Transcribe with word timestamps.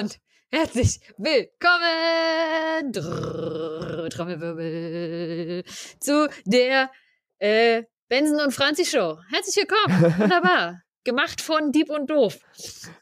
Und 0.00 0.18
herzlich 0.50 0.98
willkommen, 1.18 2.90
Drrr, 2.92 4.08
Trommelwirbel, 4.08 5.62
zu 6.00 6.26
der 6.46 6.90
äh, 7.38 7.82
Benson 8.08 8.40
und 8.40 8.52
Franzi 8.54 8.86
Show. 8.86 9.18
Herzlich 9.30 9.56
willkommen, 9.56 10.14
wunderbar. 10.18 10.80
Gemacht 11.04 11.42
von 11.42 11.70
Dieb 11.72 11.90
und 11.90 12.08
Doof. 12.08 12.38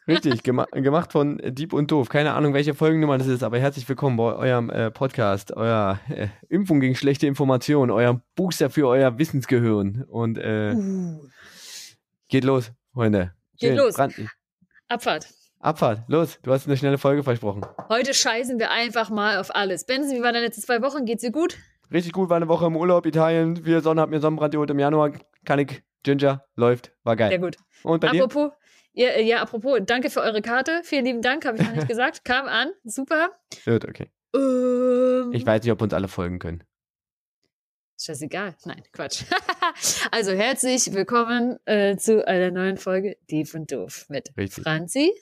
Richtig, 0.08 0.42
gema 0.42 0.64
gemacht 0.72 1.12
von 1.12 1.40
Dieb 1.44 1.72
und 1.72 1.92
Doof. 1.92 2.08
Keine 2.08 2.32
Ahnung, 2.34 2.52
welche 2.52 2.74
Folgennummer 2.74 3.16
das 3.18 3.28
ist, 3.28 3.44
aber 3.44 3.60
herzlich 3.60 3.88
willkommen 3.88 4.16
bei 4.16 4.34
eurem 4.34 4.68
äh, 4.70 4.90
Podcast, 4.90 5.52
euer 5.52 6.00
äh, 6.08 6.26
Impfung 6.48 6.80
gegen 6.80 6.96
schlechte 6.96 7.28
Informationen, 7.28 7.92
euer 7.92 8.20
Booster 8.34 8.70
für 8.70 8.88
euer 8.88 9.18
Wissensgehirn. 9.18 10.02
Und 10.08 10.36
äh, 10.38 10.74
Uh, 10.74 11.28
geht 12.28 12.42
los, 12.42 12.72
Freunde. 12.92 13.34
Geht 13.58 13.70
Schön, 13.70 13.76
los. 13.78 13.94
Brand- 13.94 14.14
Abfahrt. 14.88 15.28
Abfahrt, 15.60 16.02
los, 16.08 16.38
du 16.42 16.52
hast 16.52 16.66
eine 16.66 16.76
schnelle 16.76 16.98
Folge 16.98 17.24
versprochen. 17.24 17.66
Heute 17.88 18.14
scheißen 18.14 18.60
wir 18.60 18.70
einfach 18.70 19.10
mal 19.10 19.38
auf 19.38 19.54
alles. 19.54 19.84
Benson, 19.84 20.16
wie 20.16 20.22
waren 20.22 20.34
deine 20.34 20.46
letzten 20.46 20.62
zwei 20.62 20.82
Wochen? 20.82 21.04
Geht's 21.04 21.22
dir 21.22 21.32
gut? 21.32 21.56
Richtig 21.92 22.12
gut, 22.12 22.28
war 22.28 22.36
eine 22.36 22.46
Woche 22.46 22.66
im 22.66 22.76
Urlaub, 22.76 23.06
Italien, 23.06 23.64
wir 23.64 23.80
Sonne, 23.80 24.00
hab 24.02 24.10
mir 24.10 24.20
Sonnenbrand 24.20 24.52
geholt 24.52 24.70
im 24.70 24.78
Januar, 24.78 25.10
kann 25.44 25.58
ich, 25.58 25.82
Ginger, 26.04 26.44
läuft, 26.54 26.92
war 27.02 27.16
geil. 27.16 27.30
Sehr 27.30 27.38
gut. 27.40 27.56
Und 27.82 28.00
bei 28.00 28.10
dir? 28.10 28.24
Apropos, 28.24 28.52
ja, 28.92 29.08
äh, 29.08 29.24
ja, 29.24 29.42
apropos, 29.42 29.80
danke 29.84 30.10
für 30.10 30.20
eure 30.20 30.42
Karte. 30.42 30.82
Vielen 30.84 31.04
lieben 31.04 31.22
Dank, 31.22 31.44
habe 31.44 31.56
ich 31.58 31.64
noch 31.66 31.74
nicht 31.74 31.88
gesagt. 31.88 32.24
Kam 32.24 32.46
an, 32.46 32.70
super. 32.84 33.30
Gut, 33.64 33.84
okay. 33.88 34.12
Ähm, 34.36 35.30
Ich 35.32 35.44
weiß 35.44 35.62
nicht, 35.64 35.72
ob 35.72 35.82
uns 35.82 35.92
alle 35.92 36.06
folgen 36.06 36.38
können. 36.38 36.62
Scheißegal. 38.00 38.54
Nein, 38.64 38.84
Quatsch. 38.92 39.24
also 40.12 40.30
herzlich 40.30 40.92
willkommen 40.94 41.58
äh, 41.64 41.96
zu 41.96 42.24
einer 42.28 42.52
neuen 42.52 42.76
Folge 42.76 43.16
Dief 43.28 43.54
und 43.54 43.72
Doof 43.72 44.06
mit 44.08 44.30
Richtig. 44.36 44.62
Franzi. 44.62 45.12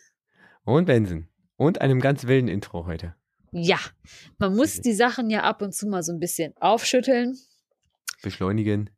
Und 0.66 0.86
Benson. 0.86 1.28
Und 1.56 1.80
einem 1.80 2.00
ganz 2.00 2.26
wilden 2.26 2.48
Intro 2.48 2.86
heute. 2.86 3.14
Ja, 3.52 3.78
man 4.38 4.56
muss 4.56 4.80
die 4.80 4.94
Sachen 4.94 5.30
ja 5.30 5.44
ab 5.44 5.62
und 5.62 5.72
zu 5.72 5.86
mal 5.86 6.02
so 6.02 6.12
ein 6.12 6.18
bisschen 6.18 6.54
aufschütteln. 6.58 7.38
Beschleunigen. 8.20 8.90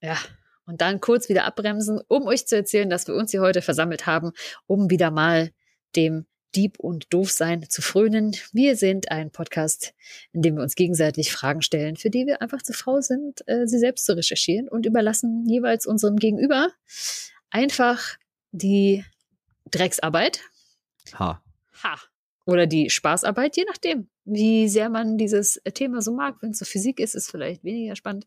Ja. 0.00 0.18
Und 0.66 0.80
dann 0.80 1.00
kurz 1.00 1.28
wieder 1.28 1.44
abbremsen, 1.44 2.00
um 2.08 2.26
euch 2.26 2.46
zu 2.46 2.56
erzählen, 2.56 2.90
dass 2.90 3.06
wir 3.06 3.14
uns 3.14 3.30
hier 3.30 3.40
heute 3.40 3.62
versammelt 3.62 4.04
haben, 4.04 4.32
um 4.66 4.90
wieder 4.90 5.12
mal 5.12 5.52
dem 5.94 6.26
Dieb 6.56 6.80
und 6.80 7.12
Doofsein 7.14 7.68
zu 7.68 7.82
frönen. 7.82 8.36
Wir 8.52 8.76
sind 8.76 9.12
ein 9.12 9.30
Podcast, 9.30 9.94
in 10.32 10.42
dem 10.42 10.56
wir 10.56 10.62
uns 10.62 10.74
gegenseitig 10.74 11.32
Fragen 11.32 11.62
stellen, 11.62 11.96
für 11.96 12.10
die 12.10 12.26
wir 12.26 12.42
einfach 12.42 12.62
zu 12.62 12.72
faul 12.72 13.00
sind, 13.00 13.46
äh, 13.46 13.68
sie 13.68 13.78
selbst 13.78 14.06
zu 14.06 14.16
recherchieren 14.16 14.68
und 14.68 14.86
überlassen 14.86 15.46
jeweils 15.46 15.86
unserem 15.86 16.16
Gegenüber 16.16 16.68
einfach 17.50 18.16
die 18.50 19.04
Drecksarbeit. 19.70 20.40
Ha. 21.14 21.42
Ha. 21.82 21.98
Oder 22.44 22.66
die 22.66 22.90
Spaßarbeit, 22.90 23.56
je 23.56 23.64
nachdem, 23.68 24.08
wie 24.24 24.68
sehr 24.68 24.88
man 24.88 25.16
dieses 25.16 25.60
Thema 25.74 26.02
so 26.02 26.12
mag. 26.12 26.36
Wenn 26.40 26.50
es 26.50 26.58
so 26.58 26.64
Physik 26.64 26.98
ist, 26.98 27.14
ist 27.14 27.24
es 27.24 27.30
vielleicht 27.30 27.62
weniger 27.62 27.94
spannend. 27.94 28.26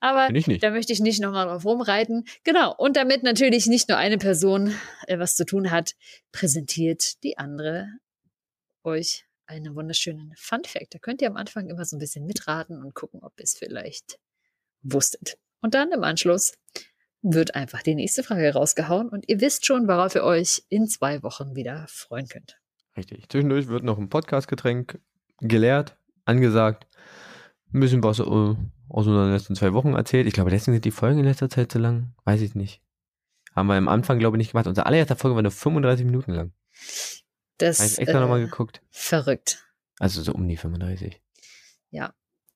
Aber 0.00 0.28
da 0.28 0.70
möchte 0.70 0.92
ich 0.92 1.00
nicht 1.00 1.20
nochmal 1.20 1.46
drauf 1.46 1.64
rumreiten. 1.64 2.24
Genau. 2.44 2.74
Und 2.76 2.96
damit 2.96 3.22
natürlich 3.22 3.66
nicht 3.66 3.88
nur 3.88 3.98
eine 3.98 4.18
Person 4.18 4.74
äh, 5.06 5.18
was 5.18 5.34
zu 5.34 5.44
tun 5.44 5.70
hat, 5.70 5.94
präsentiert 6.30 7.22
die 7.24 7.38
andere 7.38 7.88
euch 8.84 9.24
einen 9.46 9.74
wunderschönen 9.74 10.34
Fun 10.36 10.62
Fact. 10.64 10.94
Da 10.94 10.98
könnt 10.98 11.22
ihr 11.22 11.28
am 11.28 11.36
Anfang 11.36 11.68
immer 11.68 11.84
so 11.84 11.96
ein 11.96 12.00
bisschen 12.00 12.26
mitraten 12.26 12.82
und 12.82 12.94
gucken, 12.94 13.20
ob 13.22 13.32
ihr 13.38 13.44
es 13.44 13.56
vielleicht 13.56 14.18
wusstet. 14.82 15.38
Und 15.60 15.74
dann 15.74 15.90
im 15.90 16.04
Anschluss 16.04 16.52
wird 17.22 17.54
einfach 17.54 17.82
die 17.82 17.94
nächste 17.94 18.22
Frage 18.22 18.52
rausgehauen 18.52 19.08
und 19.08 19.28
ihr 19.28 19.40
wisst 19.40 19.66
schon, 19.66 19.88
worauf 19.88 20.14
ihr 20.14 20.24
euch 20.24 20.62
in 20.68 20.86
zwei 20.88 21.22
Wochen 21.22 21.56
wieder 21.56 21.86
freuen 21.88 22.28
könnt. 22.28 22.58
Richtig. 22.96 23.28
Zwischendurch 23.28 23.68
wird 23.68 23.84
noch 23.84 23.98
ein 23.98 24.08
Podcastgetränk 24.08 25.00
geleert, 25.40 25.96
angesagt. 26.24 26.86
Ein 27.72 27.80
bisschen 27.80 28.02
was 28.02 28.18
äh, 28.18 28.22
aus 28.22 29.06
unseren 29.06 29.32
letzten 29.32 29.54
zwei 29.54 29.72
Wochen 29.72 29.94
erzählt. 29.94 30.26
Ich 30.26 30.32
glaube, 30.32 30.50
deswegen 30.50 30.74
sind 30.74 30.84
die 30.84 30.90
Folgen 30.90 31.18
in 31.20 31.24
letzter 31.24 31.50
Zeit 31.50 31.70
so 31.72 31.78
lang. 31.78 32.14
Weiß 32.24 32.40
ich 32.40 32.54
nicht. 32.54 32.80
Haben 33.54 33.68
wir 33.68 33.74
am 33.74 33.88
Anfang, 33.88 34.18
glaube 34.18 34.36
ich, 34.36 34.38
nicht 34.38 34.52
gemacht. 34.52 34.66
Unsere 34.66 34.86
allererste 34.86 35.16
Folge 35.16 35.34
war 35.34 35.42
nur 35.42 35.52
35 35.52 36.06
Minuten 36.06 36.32
lang. 36.32 36.52
Das 37.58 37.80
ich 37.80 37.98
extra 37.98 38.18
äh, 38.18 38.20
nochmal 38.20 38.40
geguckt. 38.40 38.82
verrückt. 38.90 39.64
Also 39.98 40.22
so 40.22 40.32
um 40.32 40.48
die 40.48 40.56
35. 40.56 41.20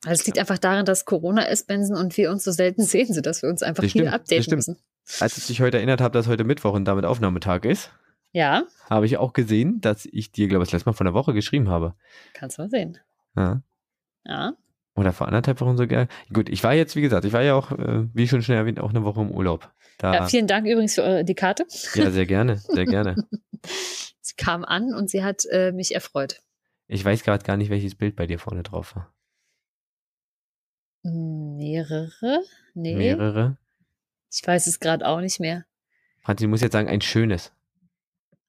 Also 0.04 0.20
es 0.20 0.26
liegt 0.26 0.38
einfach 0.38 0.58
daran, 0.58 0.84
dass 0.84 1.04
Corona 1.04 1.42
ist, 1.44 1.66
Benson, 1.68 1.96
und 1.96 2.16
wir 2.16 2.30
uns 2.30 2.44
so 2.44 2.50
selten 2.52 2.82
sehen, 2.84 3.12
sodass 3.12 3.42
wir 3.42 3.48
uns 3.48 3.62
einfach 3.62 3.82
Das 3.82 3.92
hier 3.92 4.02
stimmt, 4.02 4.14
das 4.14 4.20
updaten 4.20 4.42
stimmt. 4.42 4.56
müssen. 4.58 4.76
Als 5.20 5.36
ich 5.38 5.46
dich 5.46 5.60
heute 5.60 5.76
erinnert 5.78 6.00
habe, 6.00 6.12
dass 6.12 6.26
heute 6.28 6.44
Mittwoch 6.44 6.72
und 6.74 6.84
damit 6.84 7.04
Aufnahmetag 7.04 7.64
ist, 7.64 7.90
Ja, 8.32 8.64
habe 8.90 9.06
ich 9.06 9.16
auch 9.18 9.32
gesehen, 9.32 9.80
dass 9.80 10.06
ich 10.06 10.32
dir, 10.32 10.48
glaube 10.48 10.64
ich, 10.64 10.68
das 10.70 10.78
letzte 10.80 10.90
Mal 10.90 10.94
von 10.94 11.06
der 11.06 11.14
Woche 11.14 11.34
geschrieben 11.34 11.68
habe. 11.68 11.94
kannst 12.34 12.58
mal 12.58 12.68
sehen. 12.70 12.98
Ja. 13.36 13.62
Ja, 14.24 14.52
Oder 14.94 15.12
vor 15.12 15.26
anderthalb 15.26 15.60
Wochen 15.60 15.76
sogar. 15.76 16.06
Gut, 16.32 16.48
ich 16.48 16.62
war 16.62 16.74
jetzt, 16.74 16.94
wie 16.94 17.00
gesagt, 17.00 17.24
ich 17.24 17.32
war 17.32 17.42
ja 17.42 17.54
auch, 17.54 17.72
äh, 17.72 18.06
wie 18.14 18.28
schon 18.28 18.42
schnell 18.42 18.58
erwähnt, 18.58 18.78
auch 18.78 18.90
eine 18.90 19.02
Woche 19.04 19.20
im 19.20 19.30
Urlaub. 19.32 19.70
Da, 19.98 20.14
ja 20.14 20.26
vielen 20.26 20.46
Dank 20.46 20.66
übrigens 20.66 20.94
für 20.94 21.02
eure, 21.02 21.24
die 21.24 21.34
Karte. 21.34 21.64
ja, 21.94 22.10
sehr 22.10 22.26
gerne, 22.26 22.58
sehr 22.58 22.84
gerne. 22.84 23.16
Sie 24.20 24.34
kam 24.36 24.64
an 24.64 24.94
und 24.94 25.10
sie 25.10 25.24
hat 25.24 25.44
äh, 25.50 25.72
mich 25.72 25.94
erfreut. 25.94 26.40
Ich 26.86 27.04
weiß 27.04 27.22
gerade 27.24 27.44
gar 27.44 27.56
nicht, 27.56 27.70
welches 27.70 27.94
Bild 27.96 28.14
bei 28.16 28.26
dir 28.26 28.38
vorne 28.38 28.62
drauf 28.62 28.94
war. 28.96 29.12
Mehrere? 31.02 32.40
Nee, 32.74 32.94
Mehrere. 32.96 33.56
ich 34.32 34.46
weiß 34.46 34.66
es 34.66 34.80
gerade 34.80 35.06
auch 35.06 35.20
nicht 35.20 35.40
mehr. 35.40 35.64
Franzi 36.20 36.46
muss 36.46 36.60
jetzt 36.60 36.72
sagen, 36.72 36.88
ein 36.88 37.00
schönes. 37.00 37.52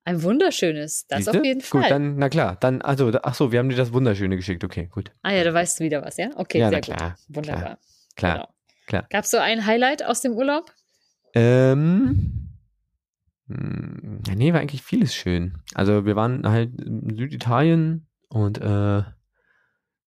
Ein 0.05 0.21
wunderschönes, 0.21 1.07
das 1.07 1.25
Siehste? 1.25 1.39
auf 1.39 1.45
jeden 1.45 1.61
Fall. 1.61 1.81
Gut, 1.81 1.91
dann, 1.91 2.17
na 2.17 2.29
klar, 2.29 2.57
dann, 2.59 2.81
also, 2.81 3.09
da- 3.09 3.21
ach 3.23 3.35
so, 3.35 3.51
wir 3.51 3.59
haben 3.59 3.69
dir 3.69 3.75
das 3.77 3.93
Wunderschöne 3.93 4.35
geschickt, 4.35 4.63
okay, 4.63 4.87
gut. 4.91 5.11
ah 5.21 5.31
ja, 5.31 5.43
du 5.43 5.53
weißt 5.53 5.79
wieder 5.79 6.01
was, 6.03 6.17
ja? 6.17 6.29
Okay, 6.35 6.59
Ja, 6.59 6.69
sehr 6.69 6.79
na 6.79 6.81
klar, 6.81 7.09
gut. 7.27 7.35
Wunderbar. 7.37 7.79
Klar, 8.15 8.33
Genau. 8.35 8.47
klar. 8.85 9.07
Gab 9.09 9.23
es 9.23 9.31
so 9.31 9.37
ein 9.37 9.65
Highlight 9.65 10.03
aus 10.05 10.21
dem 10.21 10.33
Urlaub? 10.33 10.71
Ähm, 11.33 12.49
mh, 13.47 14.19
ja, 14.27 14.35
nee, 14.35 14.53
war 14.53 14.59
eigentlich 14.59 14.83
vieles 14.83 15.15
schön. 15.15 15.57
Also, 15.73 16.05
wir 16.05 16.15
waren 16.17 16.47
halt 16.47 16.79
in 16.81 17.15
Süditalien 17.15 18.07
und, 18.27 18.59
äh, 18.59 19.03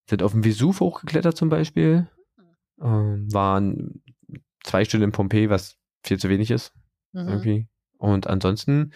sind 0.08 0.22
auf 0.22 0.32
dem 0.32 0.44
Vesuv 0.44 0.78
hochgeklettert 0.80 1.36
zum 1.36 1.48
Beispiel. 1.48 2.06
Ähm, 2.80 3.32
waren 3.32 4.02
zwei 4.64 4.84
Stunden 4.84 5.04
in 5.04 5.12
Pompeji, 5.12 5.48
was 5.50 5.76
viel 6.02 6.18
zu 6.18 6.28
wenig 6.28 6.50
ist. 6.50 6.72
Mhm. 7.12 7.28
irgendwie. 7.28 7.68
Und 7.98 8.26
ansonsten 8.26 8.92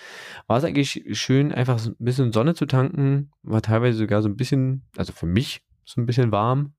war 0.46 0.58
es 0.58 0.64
eigentlich 0.64 1.02
schön, 1.18 1.52
einfach 1.52 1.84
ein 1.86 1.96
bisschen 1.98 2.32
Sonne 2.32 2.54
zu 2.54 2.66
tanken. 2.66 3.32
War 3.42 3.62
teilweise 3.62 3.96
sogar 3.98 4.20
so 4.20 4.28
ein 4.28 4.36
bisschen, 4.36 4.84
also 4.96 5.12
für 5.14 5.26
mich 5.26 5.62
so 5.84 6.00
ein 6.00 6.06
bisschen 6.06 6.30
warm. 6.32 6.74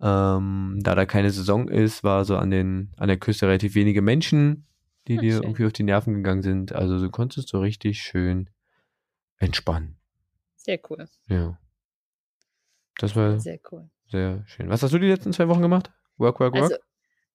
Ähm, 0.00 0.78
da 0.82 0.94
da 0.94 1.06
keine 1.06 1.30
Saison 1.30 1.68
ist, 1.68 2.04
war 2.04 2.24
so 2.24 2.36
an 2.36 2.50
den 2.50 2.92
an 2.98 3.08
der 3.08 3.16
Küste 3.16 3.46
relativ 3.48 3.74
wenige 3.74 4.02
Menschen, 4.02 4.66
die 5.08 5.16
Ach, 5.16 5.22
dir 5.22 5.32
schön. 5.34 5.42
irgendwie 5.44 5.66
auf 5.66 5.72
die 5.72 5.82
Nerven 5.82 6.14
gegangen 6.14 6.42
sind. 6.42 6.72
Also 6.72 7.00
du 7.00 7.10
konntest 7.10 7.48
so 7.48 7.60
richtig 7.60 8.00
schön 8.02 8.50
entspannen. 9.38 9.96
Sehr 10.56 10.78
cool. 10.90 11.08
Ja. 11.28 11.58
Das 12.98 13.16
war 13.16 13.40
Sehr 13.40 13.58
cool. 13.72 13.88
sehr 14.06 14.44
schön. 14.46 14.68
Was 14.68 14.82
hast 14.82 14.92
du 14.92 14.98
die 14.98 15.06
letzten 15.08 15.32
zwei 15.32 15.48
Wochen 15.48 15.62
gemacht? 15.62 15.90
Work, 16.18 16.40
work, 16.40 16.54
work? 16.54 16.62
Also, 16.62 16.76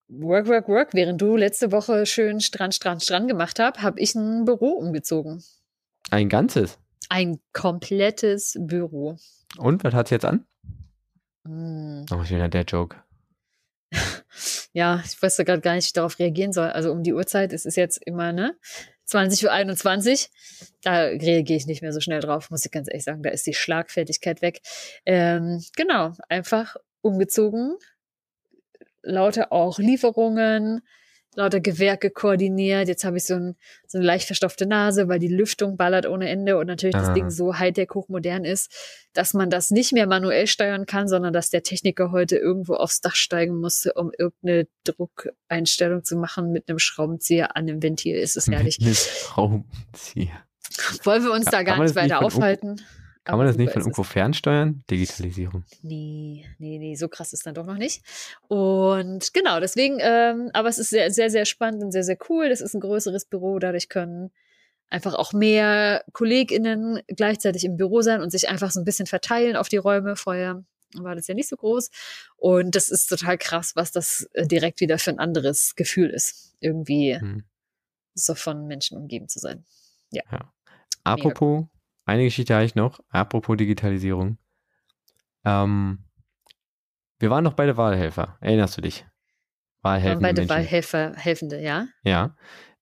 work, 0.09 0.47
work, 0.47 0.67
work. 0.67 0.93
Während 0.93 1.21
du 1.21 1.35
letzte 1.35 1.71
Woche 1.71 2.05
schön 2.05 2.41
Strand, 2.41 2.75
Strand, 2.75 3.01
Strand 3.01 3.27
gemacht 3.27 3.59
hast, 3.59 3.81
habe 3.81 3.99
ich 3.99 4.13
ein 4.15 4.45
Büro 4.45 4.71
umgezogen. 4.71 5.43
Ein 6.11 6.29
ganzes. 6.29 6.77
Ein 7.09 7.39
komplettes 7.53 8.57
Büro. 8.59 9.17
Und 9.57 9.83
was 9.83 9.93
hat's 9.93 10.09
jetzt 10.09 10.25
an? 10.25 10.45
Hm. 11.45 12.05
Oh, 12.11 12.23
wieder 12.23 12.49
der 12.49 12.63
Joke. 12.63 12.97
Ja, 14.75 15.03
ich 15.05 15.21
weiß 15.21 15.37
gerade 15.37 15.61
gar 15.61 15.75
nicht, 15.75 15.83
wie 15.83 15.89
ich 15.89 15.93
darauf 15.93 16.17
reagieren 16.17 16.51
soll. 16.51 16.69
Also 16.69 16.91
um 16.91 17.03
die 17.03 17.13
Uhrzeit, 17.13 17.53
es 17.53 17.63
ist 17.63 17.77
jetzt 17.77 18.01
immer, 18.07 18.33
ne? 18.33 18.57
20.21 19.07 20.11
Uhr. 20.11 20.29
Da 20.81 21.03
reagiere 21.03 21.57
ich 21.57 21.67
nicht 21.67 21.83
mehr 21.83 21.93
so 21.93 21.99
schnell 21.99 22.21
drauf, 22.21 22.49
muss 22.49 22.65
ich 22.65 22.71
ganz 22.71 22.87
ehrlich 22.87 23.03
sagen. 23.03 23.21
Da 23.21 23.29
ist 23.29 23.45
die 23.45 23.53
Schlagfertigkeit 23.53 24.41
weg. 24.41 24.61
Ähm, 25.05 25.63
genau, 25.75 26.13
einfach 26.27 26.75
umgezogen. 27.01 27.77
Lauter 29.03 29.51
auch 29.51 29.79
Lieferungen, 29.79 30.81
lauter 31.35 31.59
Gewerke 31.59 32.09
koordiniert. 32.11 32.87
Jetzt 32.87 33.03
habe 33.03 33.17
ich 33.17 33.25
so, 33.25 33.35
ein, 33.35 33.55
so 33.87 33.97
eine 33.97 34.05
leicht 34.05 34.27
verstopfte 34.27 34.65
Nase, 34.65 35.07
weil 35.07 35.19
die 35.19 35.27
Lüftung 35.27 35.77
ballert 35.77 36.05
ohne 36.07 36.29
Ende 36.29 36.57
und 36.57 36.67
natürlich 36.67 36.95
das 36.95 37.09
Ah. 37.09 37.13
Ding 37.13 37.29
so 37.29 37.57
hightech 37.57 37.89
hochmodern 37.93 38.45
ist, 38.45 38.71
dass 39.13 39.33
man 39.33 39.49
das 39.49 39.71
nicht 39.71 39.93
mehr 39.93 40.07
manuell 40.07 40.47
steuern 40.47 40.85
kann, 40.85 41.07
sondern 41.07 41.33
dass 41.33 41.49
der 41.49 41.63
Techniker 41.63 42.11
heute 42.11 42.37
irgendwo 42.37 42.75
aufs 42.75 43.01
Dach 43.01 43.15
steigen 43.15 43.59
musste, 43.59 43.93
um 43.93 44.11
irgendeine 44.17 44.67
Druckeinstellung 44.83 46.03
zu 46.03 46.15
machen 46.17 46.51
mit 46.51 46.69
einem 46.69 46.79
Schraubenzieher 46.79 47.55
an 47.55 47.67
dem 47.67 47.81
Ventil. 47.81 48.15
Ist 48.15 48.37
es 48.37 48.47
herrlich. 48.47 48.79
Mit 48.79 48.95
Schraubenzieher. 48.95 50.43
Wollen 51.03 51.23
wir 51.23 51.31
uns 51.31 51.45
da 51.45 51.63
gar 51.63 51.77
nicht 51.77 51.89
das 51.89 51.95
weiter 51.95 52.21
aufhalten? 52.23 52.81
Kann 53.23 53.37
man 53.37 53.47
das 53.47 53.57
nicht 53.57 53.71
von 53.71 53.81
irgendwo 53.81 54.03
fernsteuern? 54.03 54.83
Digitalisierung. 54.89 55.63
Nee, 55.81 56.45
nee, 56.57 56.77
nee, 56.77 56.95
so 56.95 57.07
krass 57.07 57.31
ist 57.31 57.45
dann 57.45 57.55
doch 57.55 57.65
noch 57.65 57.77
nicht. 57.77 58.03
Und 58.49 59.33
genau, 59.33 59.61
deswegen, 59.61 59.97
ähm, 60.01 60.49
aber 60.53 60.67
es 60.67 60.77
ist 60.77 60.89
sehr, 60.89 61.09
sehr, 61.09 61.29
sehr 61.29 61.45
spannend 61.45 61.83
und 61.83 61.91
sehr, 61.91 62.03
sehr 62.03 62.17
cool. 62.29 62.49
Das 62.49 62.59
ist 62.59 62.73
ein 62.73 62.81
größeres 62.81 63.25
Büro, 63.25 63.59
dadurch 63.59 63.87
können 63.87 64.31
einfach 64.89 65.15
auch 65.15 65.31
mehr 65.33 66.03
KollegInnen 66.11 67.01
gleichzeitig 67.07 67.63
im 67.63 67.77
Büro 67.77 68.01
sein 68.01 68.21
und 68.21 68.29
sich 68.29 68.49
einfach 68.49 68.71
so 68.71 68.81
ein 68.81 68.85
bisschen 68.85 69.07
verteilen 69.07 69.55
auf 69.55 69.69
die 69.69 69.77
Räume. 69.77 70.15
Vorher 70.15 70.63
war 70.95 71.15
das 71.15 71.27
ja 71.27 71.33
nicht 71.33 71.49
so 71.49 71.55
groß. 71.55 71.89
Und 72.35 72.75
das 72.75 72.89
ist 72.89 73.07
total 73.07 73.37
krass, 73.37 73.71
was 73.75 73.91
das 73.91 74.29
äh, 74.33 74.45
direkt 74.45 74.81
wieder 74.81 74.99
für 74.99 75.11
ein 75.11 75.19
anderes 75.19 75.75
Gefühl 75.75 76.09
ist. 76.09 76.55
Irgendwie 76.59 77.17
Hm. 77.17 77.43
so 78.13 78.35
von 78.35 78.67
Menschen 78.67 78.97
umgeben 78.97 79.27
zu 79.29 79.39
sein. 79.39 79.65
Apropos, 81.03 81.65
eine 82.05 82.23
Geschichte 82.23 82.53
habe 82.53 82.65
ich 82.65 82.75
noch, 82.75 82.99
apropos 83.09 83.57
Digitalisierung. 83.57 84.37
Ähm, 85.45 86.03
wir 87.19 87.29
waren 87.29 87.43
noch 87.43 87.53
bei 87.53 87.65
der 87.65 87.77
Wahlhelfer, 87.77 88.37
erinnerst 88.41 88.77
du 88.77 88.81
dich? 88.81 89.05
Waren 89.81 90.01
Wahlhelfer. 90.01 90.21
beide 90.21 90.49
Wahlhelfer, 90.49 91.13
Helfende, 91.15 91.61
ja? 91.61 91.87
Ja. 92.03 92.35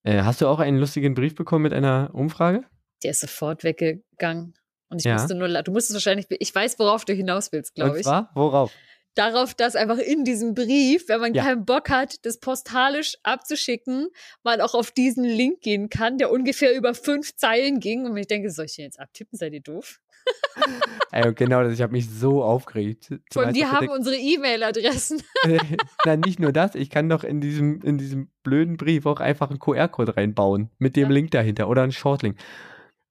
Äh, 0.04 0.22
hast 0.24 0.42
du 0.42 0.48
auch 0.48 0.60
einen 0.60 0.78
lustigen 0.78 1.14
Brief 1.14 1.36
bekommen 1.36 1.64
mit 1.64 1.74
einer 1.74 2.10
Umfrage? 2.14 2.64
Der 3.04 3.12
ist 3.12 3.22
sofort 3.22 3.64
weggegangen. 3.64 4.54
Und 4.90 5.00
ich 5.00 5.06
Ja. 5.06 5.14
musste 5.14 5.36
nur, 5.36 5.48
du 5.48 5.72
musstest 5.72 5.94
wahrscheinlich, 5.96 6.28
ich 6.30 6.54
weiß, 6.54 6.78
worauf 6.80 7.06
du 7.06 7.14
hinaus 7.14 7.52
willst, 7.52 7.76
glaube 7.76 7.92
Und 7.92 7.98
ich. 7.98 8.04
zwar, 8.04 8.32
worauf? 8.36 8.74
Darauf, 9.16 9.54
dass 9.54 9.76
einfach 9.76 9.98
in 9.98 10.24
diesem 10.24 10.54
Brief, 10.54 11.08
wenn 11.10 11.20
man 11.22 11.34
Ja. 11.34 11.44
keinen 11.44 11.66
Bock 11.66 11.90
hat, 11.90 12.26
das 12.26 12.40
postalisch 12.40 13.18
abzuschicken, 13.24 14.08
man 14.44 14.62
auch 14.62 14.74
auf 14.74 14.92
diesen 14.92 15.24
Link 15.24 15.62
gehen 15.62 15.90
kann, 15.90 16.18
der 16.18 16.32
ungefähr 16.32 16.76
über 16.76 16.94
fünf 16.94 17.36
Zeilen 17.36 17.80
ging. 17.80 18.06
Und 18.06 18.16
ich 18.18 18.28
denke, 18.28 18.50
soll 18.52 18.66
ich 18.66 18.76
den 18.76 18.86
jetzt 18.86 19.00
abtippen? 19.00 19.38
Seid 19.38 19.54
ihr 19.54 19.62
doof? 19.62 20.00
Ey, 21.12 21.34
genau 21.34 21.64
das, 21.64 21.74
ich 21.74 21.82
habe 21.82 21.92
mich 21.94 22.10
so 22.10 22.44
aufgeregt. 22.44 23.10
Die 23.10 23.20
doch, 23.34 23.72
haben 23.72 23.90
unsere 23.90 24.16
E-Mail-Adressen. 24.16 25.22
Nein, 26.06 26.20
nicht 26.22 26.40
nur 26.40 26.52
das, 26.54 26.76
ich 26.76 26.90
kann 26.90 27.10
doch 27.10 27.24
in 27.24 27.42
diesem, 27.42 27.82
in 27.82 27.98
diesem 27.98 28.30
blöden 28.44 28.78
Brief 28.78 29.06
auch 29.06 29.20
einfach 29.20 29.50
einen 29.50 29.60
QR-Code 29.60 30.16
reinbauen 30.18 30.70
mit 30.78 30.96
dem 30.96 31.10
Ja. 31.10 31.14
Link 31.14 31.32
dahinter 31.32 31.68
oder 31.70 31.84
einen 31.84 31.92
Shortlink. 31.92 32.38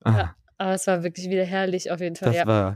Ah, 0.04 0.10
Ja. 0.16 0.36
Aber 0.56 0.74
es 0.74 0.86
war 0.86 1.02
wirklich 1.02 1.30
wieder 1.30 1.44
herrlich, 1.44 1.90
auf 1.90 2.00
jeden 2.00 2.16
Fall. 2.16 2.28
das 2.28 2.36
Ja. 2.36 2.46
war. 2.46 2.74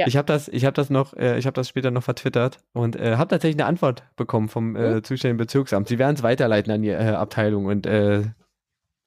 Ja. 0.00 0.06
Ich 0.06 0.16
habe 0.16 0.26
das, 0.26 0.48
ich 0.48 0.64
habe 0.64 0.74
das 0.74 0.90
noch, 0.90 1.14
äh, 1.14 1.38
ich 1.38 1.46
habe 1.46 1.54
das 1.54 1.68
später 1.68 1.90
noch 1.90 2.02
vertwittert 2.02 2.58
und 2.72 2.96
äh, 2.96 3.16
habe 3.16 3.28
tatsächlich 3.30 3.60
eine 3.60 3.66
Antwort 3.68 4.02
bekommen 4.16 4.48
vom 4.48 4.76
äh, 4.76 4.96
Oh. 4.96 5.00
zuständigen 5.00 5.36
Bezirksamt. 5.38 5.88
Sie 5.88 5.98
werden 5.98 6.16
es 6.16 6.22
weiterleiten 6.22 6.72
an 6.72 6.82
die 6.82 6.88
äh, 6.90 7.10
Abteilung 7.10 7.66
und 7.66 7.86
äh, 7.86 8.24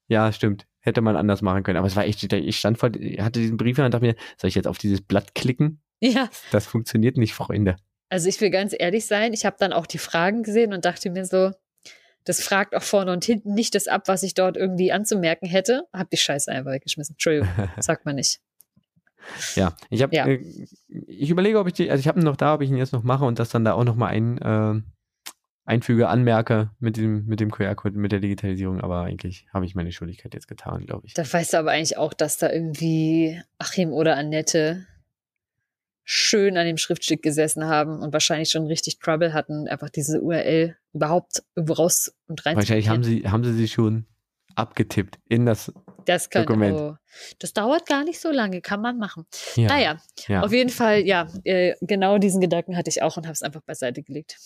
ja, 0.07 0.31
stimmt, 0.31 0.65
hätte 0.79 1.01
man 1.01 1.15
anders 1.15 1.41
machen 1.41 1.63
können. 1.63 1.77
Aber 1.77 1.87
es 1.87 1.95
war 1.95 2.05
echt, 2.05 2.31
ich 2.31 2.57
stand 2.59 2.77
vor, 2.77 2.89
hatte 2.89 3.39
diesen 3.39 3.57
Brief 3.57 3.77
und 3.79 3.91
dachte 3.91 4.05
mir, 4.05 4.15
soll 4.37 4.47
ich 4.49 4.55
jetzt 4.55 4.67
auf 4.67 4.77
dieses 4.77 5.01
Blatt 5.01 5.33
klicken? 5.35 5.81
ja, 5.99 6.29
Das 6.51 6.67
funktioniert 6.67 7.17
nicht, 7.17 7.33
Freunde. 7.33 7.75
also 8.09 8.27
ich 8.29 8.39
will 8.41 8.49
ganz 8.49 8.75
ehrlich 8.77 9.05
sein, 9.05 9.33
ich 9.33 9.45
habe 9.45 9.55
dann 9.59 9.71
auch 9.73 9.85
die 9.87 9.97
Fragen 9.97 10.43
gesehen 10.43 10.73
und 10.73 10.83
dachte 10.85 11.09
mir 11.09 11.25
so, 11.25 11.51
das 12.25 12.41
fragt 12.41 12.75
auch 12.75 12.83
vorne 12.83 13.11
und 13.11 13.25
hinten 13.25 13.53
nicht 13.53 13.75
das 13.75 13.87
ab, 13.87 14.03
was 14.07 14.23
ich 14.23 14.33
dort 14.33 14.55
irgendwie 14.55 14.91
anzumerken 14.93 15.45
hätte. 15.47 15.83
Hab 15.91 16.09
die 16.09 16.17
Scheiße 16.17 16.49
einfach 16.51 16.71
weggeschmissen. 16.71 17.15
Entschuldigung, 17.15 17.49
sagt 17.79 18.05
man 18.05 18.15
nicht. 18.15 18.39
Ja, 19.55 19.75
ich 19.89 20.01
habe, 20.01 20.15
Ja. 20.15 20.27
äh, 20.27 20.43
ich 20.89 21.29
überlege, 21.29 21.59
ob 21.59 21.67
ich 21.67 21.73
die, 21.73 21.89
also 21.89 21.99
ich 21.99 22.07
habe 22.07 22.19
ihn 22.19 22.25
noch 22.25 22.35
da, 22.35 22.53
ob 22.55 22.61
ich 22.61 22.69
ihn 22.69 22.77
jetzt 22.77 22.93
noch 22.93 23.03
mache 23.03 23.25
und 23.25 23.39
das 23.39 23.49
dann 23.49 23.65
da 23.65 23.73
auch 23.73 23.83
noch 23.83 23.95
mal 23.95 24.07
ein, 24.07 24.37
äh, 24.39 24.81
einfüge, 25.65 26.09
anmerke 26.09 26.71
mit 26.79 26.97
dem, 26.97 27.25
mit 27.25 27.39
dem 27.39 27.49
QR-Code, 27.49 27.97
mit 27.97 28.11
der 28.11 28.19
Digitalisierung, 28.19 28.81
aber 28.81 29.03
eigentlich 29.03 29.47
habe 29.53 29.65
ich 29.65 29.75
meine 29.75 29.91
Schuldigkeit 29.91 30.33
jetzt 30.33 30.47
getan, 30.47 30.85
glaube 30.85 31.07
ich. 31.07 31.13
Da 31.13 31.23
weißt 31.31 31.53
du 31.53 31.57
aber 31.57 31.71
eigentlich 31.71 31.97
auch, 31.97 32.13
dass 32.13 32.37
da 32.37 32.51
irgendwie 32.51 33.41
Achim 33.59 33.93
oder 33.93 34.17
Annette 34.17 34.85
schön 36.03 36.57
an 36.57 36.65
dem 36.65 36.77
Schriftstück 36.77 37.21
gesessen 37.21 37.65
haben 37.65 37.99
und 37.99 38.11
wahrscheinlich 38.11 38.49
schon 38.49 38.65
richtig 38.67 38.99
Trouble 38.99 39.33
hatten, 39.33 39.69
einfach 39.69 39.89
diese 39.89 40.21
URL 40.21 40.75
überhaupt 40.91 41.43
irgendwo 41.55 41.73
raus 41.73 42.13
und 42.27 42.45
rein 42.45 42.57
Wahrscheinlich 42.57 42.89
haben 42.89 43.03
sie, 43.03 43.23
haben 43.29 43.43
sie 43.45 43.53
sie 43.53 43.69
schon 43.69 44.05
abgetippt 44.55 45.19
in 45.29 45.45
das, 45.45 45.71
das 46.05 46.29
kann, 46.29 46.45
Dokument. 46.45 46.77
Oh, 46.79 46.95
das 47.39 47.53
dauert 47.53 47.85
gar 47.87 48.03
nicht 48.03 48.19
so 48.19 48.31
lange, 48.31 48.61
kann 48.61 48.81
man 48.81 48.97
machen. 48.97 49.25
ja, 49.55 49.67
Naja, 49.67 49.97
ja. 50.27 50.41
auf 50.41 50.51
jeden 50.51 50.69
Fall, 50.69 51.01
ja, 51.05 51.27
äh, 51.43 51.73
genau 51.81 52.17
diesen 52.17 52.41
Gedanken 52.41 52.75
hatte 52.77 52.89
ich 52.89 53.01
auch 53.01 53.17
und 53.17 53.25
habe 53.25 53.33
es 53.33 53.41
einfach 53.41 53.61
beiseite 53.61 54.03
gelegt. 54.03 54.37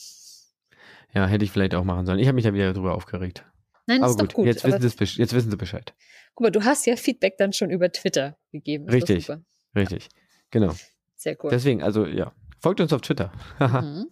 ja, 1.13 1.25
hätte 1.27 1.45
ich 1.45 1.51
vielleicht 1.51 1.75
auch 1.75 1.83
machen 1.83 2.05
sollen. 2.05 2.19
Ich 2.19 2.27
habe 2.27 2.35
mich 2.35 2.45
ja 2.45 2.53
wieder 2.53 2.73
darüber 2.73 2.93
aufgeregt. 2.95 3.43
Nein, 3.87 4.01
das 4.01 4.11
Aber 4.11 4.11
ist 4.11 4.19
gut, 4.19 4.29
doch 4.31 4.35
gut. 4.35 4.45
Jetzt, 4.47 4.63
wissen 4.65 4.81
besch- 4.99 5.17
jetzt 5.17 5.33
wissen 5.33 5.49
sie 5.49 5.57
Bescheid. 5.57 5.93
guck 6.35 6.43
mal, 6.45 6.51
du 6.51 6.63
hast 6.65 6.85
ja 6.85 6.95
Feedback 6.97 7.37
dann 7.37 7.53
schon 7.53 7.69
über 7.71 7.89
Twitter 7.91 8.37
gegeben. 8.51 8.85
Das 8.85 8.95
Richtig. 8.95 9.25
Super. 9.25 9.41
Richtig. 9.75 10.09
Genau. 10.51 10.73
Sehr 11.15 11.37
cool. 11.43 11.49
Deswegen, 11.51 11.81
also 11.81 12.05
ja, 12.05 12.33
folgt 12.59 12.81
uns 12.81 12.91
auf 12.93 13.01
Twitter. 13.01 13.31
Mhm. 13.59 14.07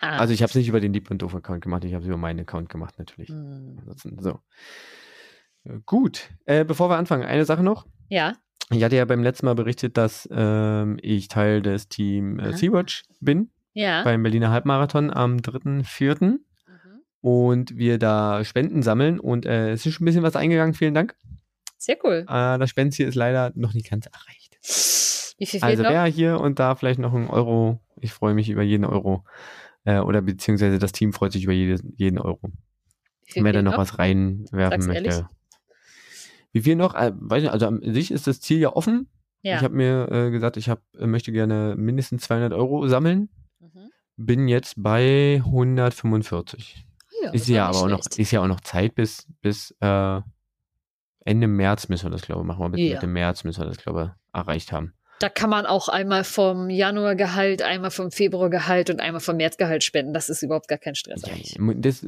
also 0.00 0.32
ich 0.32 0.42
habe 0.42 0.48
es 0.50 0.54
nicht 0.56 0.68
über 0.68 0.80
den 0.80 0.92
Lieb 0.94 1.10
und 1.10 1.20
Doof 1.20 1.34
Account 1.34 1.62
gemacht, 1.62 1.84
ich 1.84 1.92
habe 1.92 2.02
es 2.02 2.08
über 2.08 2.16
meinen 2.16 2.40
Account 2.40 2.70
gemacht 2.70 2.98
natürlich. 2.98 3.28
Mhm. 3.28 3.76
Ansonsten, 3.80 4.22
so. 4.22 4.40
Gut, 5.86 6.30
äh, 6.46 6.64
bevor 6.64 6.90
wir 6.90 6.96
anfangen, 6.96 7.24
eine 7.24 7.44
Sache 7.44 7.62
noch. 7.62 7.86
Ja, 8.08 8.34
Ich 8.70 8.82
hatte 8.82 8.96
ja 8.96 9.04
beim 9.04 9.22
letzten 9.22 9.46
Mal 9.46 9.54
berichtet, 9.54 9.96
dass 9.96 10.28
ähm, 10.32 10.98
ich 11.02 11.28
Teil 11.28 11.62
des 11.62 11.88
Team 11.88 12.38
äh. 12.38 12.52
Sea-Watch 12.52 13.04
bin 13.20 13.50
ja. 13.74 14.02
beim 14.02 14.22
Berliner 14.22 14.50
Halbmarathon 14.50 15.10
am 15.10 15.36
3.4. 15.38 16.22
Mhm. 16.22 16.40
und 17.20 17.76
wir 17.76 17.98
da 17.98 18.44
Spenden 18.44 18.82
sammeln 18.82 19.20
und 19.20 19.46
äh, 19.46 19.72
es 19.72 19.86
ist 19.86 19.94
schon 19.94 20.04
ein 20.04 20.06
bisschen 20.06 20.22
was 20.22 20.36
eingegangen, 20.36 20.74
vielen 20.74 20.94
Dank. 20.94 21.14
Sehr 21.78 21.96
cool. 22.04 22.26
Äh, 22.28 22.58
das 22.58 22.70
Spendenziel 22.70 23.08
ist 23.08 23.14
leider 23.14 23.52
noch 23.54 23.74
nicht 23.74 23.88
ganz 23.88 24.06
erreicht. 24.06 24.58
Wie 25.38 25.46
viel 25.46 25.62
Also 25.62 25.82
noch? 25.82 25.90
wer 25.90 26.04
hier 26.04 26.40
und 26.40 26.58
da 26.58 26.74
vielleicht 26.74 26.98
noch 26.98 27.14
einen 27.14 27.28
Euro, 27.28 27.80
ich 28.00 28.12
freue 28.12 28.34
mich 28.34 28.50
über 28.50 28.62
jeden 28.62 28.84
Euro 28.84 29.24
äh, 29.84 29.98
oder 29.98 30.20
beziehungsweise 30.20 30.78
das 30.78 30.92
Team 30.92 31.12
freut 31.12 31.32
sich 31.32 31.44
über 31.44 31.54
jede, 31.54 31.82
jeden 31.96 32.18
Euro. 32.18 32.52
Wer 33.32 33.44
da 33.44 33.52
fehlt 33.52 33.64
noch 33.64 33.78
was 33.78 33.98
reinwerfen 33.98 34.82
Sag's 34.82 34.86
möchte. 34.86 35.04
ehrlich. 35.04 35.24
Wie 36.52 36.62
viel 36.62 36.76
noch? 36.76 36.94
Äh, 36.94 37.12
weiß 37.14 37.42
nicht, 37.42 37.52
also 37.52 37.66
an 37.66 37.80
sich 37.82 38.10
ist 38.10 38.26
das 38.26 38.40
Ziel 38.40 38.58
ja 38.58 38.74
offen. 38.74 39.08
Ja. 39.42 39.56
Ich 39.56 39.62
habe 39.62 39.74
mir 39.74 40.10
äh, 40.10 40.30
gesagt, 40.30 40.56
ich 40.56 40.68
hab, 40.68 40.82
äh, 40.98 41.06
möchte 41.06 41.32
gerne 41.32 41.74
mindestens 41.76 42.22
200 42.22 42.52
Euro 42.52 42.86
sammeln. 42.88 43.30
Mhm. 43.58 43.90
Bin 44.16 44.48
jetzt 44.48 44.74
bei 44.76 45.40
145. 45.44 46.86
Ja, 47.22 47.32
das 47.32 47.42
ist 47.42 47.48
ja 47.48 47.68
aber 47.68 47.78
auch 47.78 47.88
noch, 47.88 48.00
ist 48.16 48.30
ja 48.30 48.42
auch 48.42 48.46
noch 48.46 48.60
Zeit 48.60 48.94
bis, 48.94 49.26
bis 49.40 49.74
äh, 49.80 50.20
Ende 51.24 51.46
März 51.46 51.88
müssen 51.88 52.06
wir 52.06 52.10
das, 52.10 52.22
glaube 52.22 52.42
ich, 52.42 52.46
machen. 52.46 52.60
Wir 52.60 52.70
bis 52.70 52.80
Ja. 52.80 52.94
Mitte 52.94 53.06
März 53.06 53.44
müssen 53.44 53.60
wir 53.60 53.66
das, 53.68 53.78
glaube 53.78 54.14
ich, 54.14 54.38
erreicht 54.38 54.72
haben. 54.72 54.94
Da 55.20 55.28
kann 55.28 55.50
man 55.50 55.66
auch 55.66 55.88
einmal 55.88 56.24
vom 56.24 56.70
Januargehalt, 56.70 57.60
einmal 57.60 57.90
vom 57.90 58.10
Februargehalt 58.10 58.88
und 58.88 59.00
einmal 59.00 59.20
vom 59.20 59.36
Märzgehalt 59.36 59.84
spenden. 59.84 60.14
Das 60.14 60.30
ist 60.30 60.42
überhaupt 60.42 60.66
gar 60.66 60.78
kein 60.78 60.94
Stress 60.94 61.22
Ja, 61.26 61.34
das, 61.74 62.04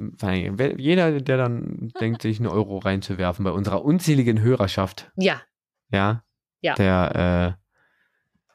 jeder, 0.79 1.21
der 1.21 1.37
dann 1.37 1.93
denkt, 2.01 2.23
sich 2.23 2.39
einen 2.41 2.49
Euro 2.49 2.79
reinzuwerfen 2.79 3.45
bei 3.45 3.51
unserer 3.51 3.85
unzähligen 3.85 4.41
Hörerschaft, 4.41 5.11
Ja, 5.17 5.43
ja, 5.91 6.25
Ja. 6.63 6.75
der, 6.75 7.57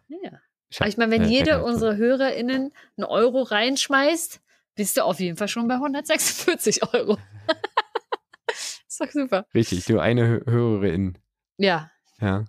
äh, 0.09 0.15
ja. 0.23 0.31
schafft- 0.71 0.89
ich 0.89 0.97
meine, 0.97 1.11
wenn 1.11 1.23
äh, 1.23 1.27
jede 1.27 1.63
unserer 1.63 1.95
HörerInnen 1.95 2.71
einen 2.97 3.05
Euro 3.05 3.43
reinschmeißt, 3.43 4.41
bist 4.73 4.97
du 4.97 5.03
auf 5.03 5.19
jeden 5.19 5.37
Fall 5.37 5.47
schon 5.49 5.67
bei 5.67 5.75
146 5.75 6.81
Euro. 6.95 7.17
ist 8.87 8.99
doch 8.99 9.11
super. 9.11 9.45
Richtig, 9.53 9.85
du 9.85 9.99
eine 9.99 10.23
Hö- 10.39 10.49
Hörerin. 10.49 11.17
Ja. 11.57 11.91
Ja. 12.19 12.45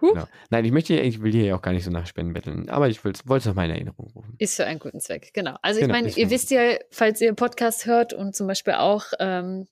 Huch. 0.00 0.12
Genau. 0.14 0.26
Nein, 0.50 0.64
ich 0.64 0.72
möchte, 0.72 0.94
ich 0.94 1.22
will 1.22 1.32
hier 1.32 1.44
ja 1.44 1.56
auch 1.56 1.62
gar 1.62 1.72
nicht 1.72 1.84
so 1.84 1.90
nach 1.90 2.06
Spenden 2.06 2.32
betteln, 2.32 2.68
aber 2.70 2.88
ich 2.88 3.04
wollte 3.04 3.20
es 3.36 3.44
noch 3.44 3.54
mal 3.54 3.64
in 3.66 3.70
Erinnerung 3.72 4.10
rufen. 4.14 4.34
Ist 4.38 4.56
für 4.56 4.64
einen 4.66 4.78
guten 4.78 5.00
Zweck, 5.00 5.30
genau. 5.34 5.56
Also 5.62 5.80
ich 5.80 5.84
Genau, 5.86 5.94
meine, 5.94 6.08
ist 6.08 6.16
ihr 6.16 6.30
wisst 6.30 6.50
ja, 6.50 6.76
falls 6.90 7.20
ihr 7.20 7.34
Podcast 7.34 7.86
hört 7.86 8.12
und 8.12 8.34
zum 8.34 8.46
Beispiel 8.46 8.74
auch 8.74 9.04
ähm, 9.18 9.66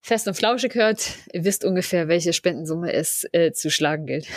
Fest 0.00 0.28
und 0.28 0.34
Flauschig 0.34 0.74
hört, 0.74 1.10
ihr 1.32 1.44
wisst 1.44 1.64
ungefähr, 1.64 2.08
welche 2.08 2.32
Spendensumme 2.32 2.92
es 2.92 3.26
äh, 3.32 3.52
zu 3.52 3.70
schlagen 3.70 4.06
gilt. 4.06 4.28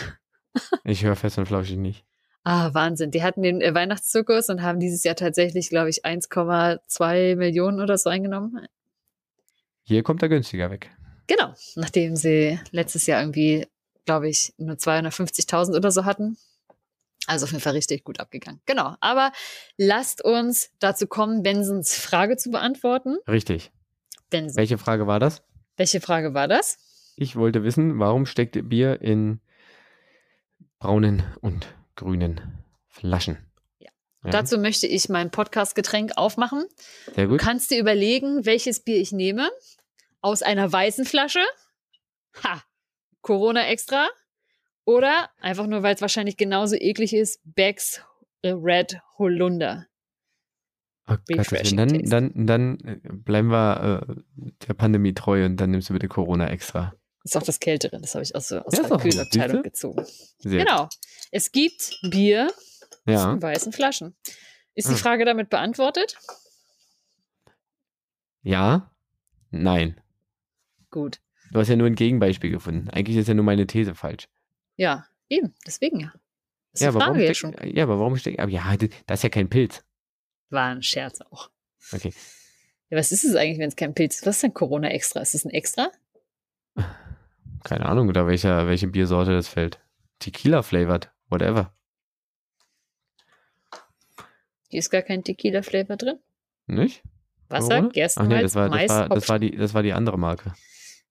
Ich 0.82 1.04
höre 1.04 1.14
fest 1.14 1.38
und 1.38 1.46
flauschig 1.46 1.76
nicht. 1.76 2.04
Ah, 2.42 2.72
Wahnsinn. 2.72 3.12
Die 3.12 3.22
hatten 3.22 3.42
den 3.42 3.60
äh, 3.60 3.74
Weihnachtszirkus 3.74 4.48
und 4.48 4.62
haben 4.62 4.80
dieses 4.80 5.04
Jahr 5.04 5.14
tatsächlich, 5.14 5.68
glaube 5.68 5.90
ich, 5.90 6.04
1,2 6.04 7.36
Millionen 7.36 7.80
oder 7.80 7.96
so 7.96 8.10
eingenommen. 8.10 8.66
Hier 9.84 10.02
kommt 10.02 10.22
er 10.22 10.28
günstiger 10.30 10.70
weg. 10.70 10.90
Genau, 11.28 11.54
nachdem 11.76 12.16
sie 12.16 12.58
letztes 12.72 13.06
Jahr 13.06 13.20
irgendwie, 13.20 13.68
glaube 14.08 14.30
ich, 14.30 14.54
nur 14.56 14.76
250.000 14.76 15.76
oder 15.76 15.90
so 15.90 16.06
hatten. 16.06 16.38
Also 17.26 17.44
auf 17.44 17.50
jeden 17.52 17.62
Fall 17.62 17.74
richtig 17.74 18.04
gut 18.04 18.20
abgegangen. 18.20 18.62
Genau, 18.64 18.94
aber 19.00 19.32
lasst 19.76 20.24
uns 20.24 20.70
dazu 20.78 21.06
kommen, 21.06 21.42
Bensons 21.42 21.94
Frage 21.94 22.38
zu 22.38 22.50
beantworten. 22.50 23.18
Richtig. 23.28 23.70
Benson, 24.30 24.56
Welche 24.56 24.78
Frage 24.78 25.06
war 25.06 25.20
das? 25.20 25.42
welche 25.76 26.00
Frage 26.00 26.32
war 26.32 26.48
das? 26.48 26.78
Ich 27.16 27.36
wollte 27.36 27.62
wissen, 27.64 27.98
warum 27.98 28.24
steckt 28.24 28.56
Bier 28.70 29.00
in 29.02 29.40
braunen 30.78 31.22
und 31.42 31.66
grünen 31.96 32.40
Flaschen? 32.88 33.36
Ja. 33.78 33.90
Ja, 34.24 34.30
Dazu 34.30 34.56
möchte 34.58 34.86
ich 34.86 35.08
mein 35.10 35.30
Podcast-Getränk 35.30 36.12
aufmachen. 36.16 36.64
sehr 37.14 37.24
Du 37.24 37.32
gut. 37.32 37.40
kannst 37.40 37.70
dir 37.70 37.78
überlegen, 37.78 38.46
welches 38.46 38.80
Bier 38.80 38.96
ich 39.00 39.12
nehme. 39.12 39.50
Aus 40.22 40.42
einer 40.42 40.72
weißen 40.72 41.04
Flasche. 41.04 41.44
Ha! 42.42 42.62
Corona 43.22 43.66
extra. 43.68 44.08
Oder 44.84 45.30
einfach 45.40 45.66
nur, 45.66 45.82
weil 45.82 45.94
es 45.94 46.00
wahrscheinlich 46.00 46.36
genauso 46.36 46.74
eklig 46.76 47.12
ist, 47.14 47.40
Becks 47.44 48.02
Red 48.44 49.00
Holunder. 49.18 49.86
Oh 51.10 51.16
Gott, 51.26 51.46
dann, 51.78 52.04
dann, 52.04 52.46
dann 52.46 52.78
äh, 52.80 52.98
bleiben 53.12 53.48
wir 53.50 54.06
äh, 54.06 54.14
der 54.66 54.74
Pandemie 54.74 55.14
treu 55.14 55.44
und 55.46 55.56
dann 55.56 55.70
nimmst 55.70 55.88
du 55.88 55.94
bitte 55.94 56.08
Corona 56.08 56.48
extra. 56.50 56.94
Ist 57.24 57.36
auch 57.36 57.42
das 57.42 57.60
Kältere. 57.60 58.00
Das 58.00 58.14
habe 58.14 58.22
ich 58.22 58.34
aus, 58.34 58.52
aus 58.52 58.76
Ja, 58.76 58.82
der 58.88 58.98
Kühlabteilung 58.98 59.62
gezogen. 59.62 60.04
Sehr 60.38 60.64
Genau. 60.64 60.88
Es 61.30 61.50
gibt 61.52 61.98
Bier 62.10 62.50
Ja. 63.06 63.32
in 63.32 63.42
weißen 63.42 63.72
Flaschen. 63.72 64.14
Ist 64.74 64.88
die 64.88 64.94
Ah. 64.94 64.96
Frage 64.96 65.24
damit 65.24 65.50
beantwortet? 65.50 66.16
Ja? 68.42 68.90
Nein. 69.50 70.00
Gut. 70.90 71.20
Du 71.50 71.60
hast 71.60 71.68
ja 71.68 71.76
nur 71.76 71.86
ein 71.86 71.94
Gegenbeispiel 71.94 72.50
gefunden. 72.50 72.90
Eigentlich 72.90 73.16
ist 73.16 73.28
ja 73.28 73.34
nur 73.34 73.44
meine 73.44 73.66
These 73.66 73.94
falsch. 73.94 74.28
Ja, 74.76 75.06
eben. 75.28 75.54
Deswegen 75.66 76.00
ja. 76.00 76.12
Das 76.72 76.80
ist 76.80 76.84
ja, 76.84 76.90
die 76.90 76.96
aber 76.96 77.04
Frage 77.04 77.18
warum 77.18 77.26
ja 77.26 77.34
schon. 77.34 77.56
ja, 77.64 77.82
aber 77.84 77.98
warum 77.98 78.16
steckt. 78.16 78.38
Aber 78.38 78.50
ja, 78.50 78.76
das 79.06 79.18
ist 79.18 79.22
ja 79.22 79.28
kein 79.28 79.48
Pilz. 79.48 79.84
War 80.50 80.68
ein 80.68 80.82
Scherz 80.82 81.20
auch. 81.20 81.50
Okay. 81.92 82.12
Ja, 82.90 82.98
was 82.98 83.12
ist 83.12 83.24
es 83.24 83.34
eigentlich, 83.34 83.58
wenn 83.58 83.68
es 83.68 83.76
kein 83.76 83.94
Pilz 83.94 84.16
ist? 84.16 84.26
Was 84.26 84.36
ist 84.36 84.42
denn 84.42 84.54
Corona 84.54 84.88
extra? 84.88 85.20
Ist 85.20 85.34
es 85.34 85.44
ein 85.44 85.50
extra? 85.50 85.90
Keine 87.64 87.86
Ahnung, 87.86 88.08
oder 88.08 88.26
welcher, 88.26 88.66
welche 88.66 88.88
Biersorte 88.88 89.32
das 89.32 89.48
fällt. 89.48 89.80
Tequila 90.20 90.62
flavored, 90.62 91.10
whatever. 91.28 91.72
Hier 94.68 94.80
ist 94.80 94.90
gar 94.90 95.02
kein 95.02 95.24
Tequila-Flavor 95.24 95.96
drin. 95.96 96.18
Nicht? 96.66 97.02
Wasser, 97.48 97.68
Corona? 97.68 97.78
Ach 97.78 97.82
nee, 97.82 97.92
Gerstenmalz, 97.92 98.42
das 98.42 98.54
war, 98.54 98.68
das, 98.68 98.70
Mais, 98.70 98.90
war, 98.90 99.08
das, 99.08 99.28
war 99.28 99.38
die, 99.38 99.56
das 99.56 99.74
war 99.74 99.82
die 99.82 99.92
andere 99.92 100.18
Marke. 100.18 100.52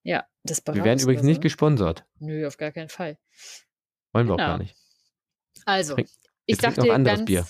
Ja, 0.07 0.25
das 0.43 0.61
Wir 0.65 0.85
werden 0.85 0.99
übrigens 1.01 1.23
nicht 1.23 1.41
gesponsert. 1.41 2.05
Nö, 2.19 2.47
auf 2.47 2.55
gar 2.55 2.71
keinen 2.71 2.87
Fall. 2.87 3.17
Wollen 4.13 4.27
wir 4.27 4.35
auch 4.35 4.37
Genau. 4.37 4.49
gar 4.51 4.57
nicht. 4.57 4.73
Also, 5.65 5.95
Trink- 5.95 6.09
ich 6.45 6.63
anderes 6.63 7.17
ganz, 7.17 7.25
Bier. 7.25 7.45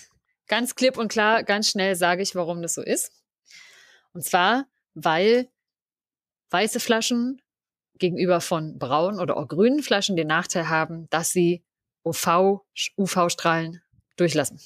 ganz 0.47 0.73
klipp 0.73 0.97
und 0.97 1.07
klar, 1.09 1.43
ganz 1.43 1.69
schnell 1.69 1.95
sage 1.95 2.23
ich, 2.23 2.33
warum 2.33 2.63
das 2.63 2.73
so 2.73 2.81
ist. 2.81 3.11
Und 4.13 4.23
zwar, 4.23 4.65
weil 4.95 5.49
weiße 6.49 6.79
Flaschen 6.79 7.43
gegenüber 7.99 8.41
von 8.41 8.79
braunen 8.79 9.19
oder 9.19 9.37
auch 9.37 9.47
grünen 9.47 9.83
Flaschen 9.83 10.15
den 10.15 10.27
Nachteil 10.27 10.67
haben, 10.67 11.07
dass 11.11 11.29
sie 11.29 11.63
UV, 12.03 12.61
UV-Strahlen 12.97 13.83
durchlassen. 14.15 14.59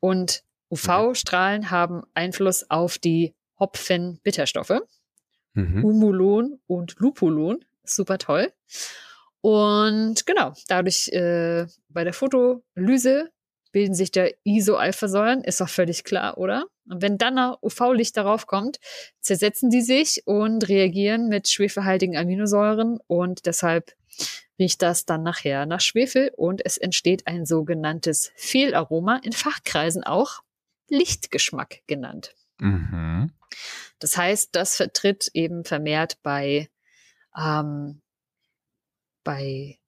Und 0.00 0.42
UV-Strahlen 0.70 1.70
haben 1.70 2.02
Einfluss 2.14 2.70
auf 2.70 2.96
die 2.96 3.34
Hopfen-Bitterstoffe. 3.60 4.80
Mhm. 5.54 5.82
Humulon 5.82 6.60
und 6.66 6.96
Lupulon. 6.98 7.64
Super 7.84 8.18
toll. 8.18 8.52
Und 9.40 10.24
genau, 10.26 10.54
dadurch 10.68 11.08
äh, 11.08 11.66
bei 11.88 12.04
der 12.04 12.12
Fotolyse 12.14 13.30
bilden 13.72 13.94
sich 13.94 14.12
da 14.12 14.26
Isoalphasäuren, 14.44 15.42
ist 15.42 15.60
doch 15.60 15.68
völlig 15.68 16.04
klar, 16.04 16.38
oder? 16.38 16.64
Und 16.88 17.02
wenn 17.02 17.18
dann 17.18 17.34
noch 17.34 17.60
UV-Licht 17.60 18.16
darauf 18.16 18.46
kommt, 18.46 18.78
zersetzen 19.20 19.68
die 19.68 19.82
sich 19.82 20.22
und 20.26 20.68
reagieren 20.68 21.28
mit 21.28 21.48
schwefelhaltigen 21.48 22.16
Aminosäuren 22.16 23.00
und 23.06 23.46
deshalb 23.46 23.92
riecht 24.58 24.80
das 24.80 25.06
dann 25.06 25.24
nachher 25.24 25.66
nach 25.66 25.80
Schwefel 25.80 26.30
und 26.36 26.64
es 26.64 26.78
entsteht 26.78 27.26
ein 27.26 27.46
sogenanntes 27.46 28.32
Fehlaroma, 28.36 29.20
in 29.24 29.32
Fachkreisen 29.32 30.04
auch 30.04 30.42
Lichtgeschmack 30.88 31.80
genannt. 31.86 32.34
Mhm. 32.60 33.32
Das 34.04 34.18
heißt, 34.18 34.50
das 34.52 34.76
vertritt 34.76 35.30
eben 35.32 35.64
vermehrt 35.64 36.18
bei, 36.22 36.68
ähm, 37.42 38.02
bei 39.24 39.78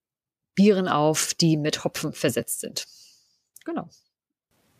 Bieren 0.55 0.89
auf, 0.89 1.35
die 1.35 1.59
mit 1.59 1.85
Hopfen 1.85 2.15
versetzt 2.15 2.61
sind. 2.61 2.87
Genau. 3.67 3.91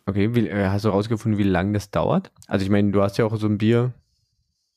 Okay, 0.07 0.35
wie, 0.35 0.49
äh, 0.49 0.69
hast 0.69 0.87
du 0.87 0.89
rausgefunden, 0.89 1.39
wie 1.39 1.43
lange 1.43 1.75
das 1.75 1.91
dauert? 1.91 2.33
Also 2.47 2.65
ich 2.65 2.71
meine, 2.71 2.93
du 2.93 3.03
hast 3.03 3.19
ja 3.19 3.27
auch 3.27 3.37
so 3.37 3.47
ein 3.47 3.59
Bier 3.59 3.93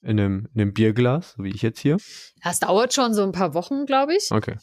in 0.02 0.20
einem, 0.20 0.50
in 0.54 0.60
einem 0.60 0.74
Bierglas, 0.74 1.36
so 1.38 1.46
wie 1.46 1.56
ich 1.56 1.62
jetzt 1.62 1.80
hier. 1.80 1.96
Das 2.44 2.60
dauert 2.60 2.94
schon 2.94 3.14
so 3.14 3.24
ein 3.24 3.32
paar 3.32 3.54
Wochen, 3.54 3.86
glaube 3.86 4.14
ich. 4.14 4.30
Okay. 4.30 4.58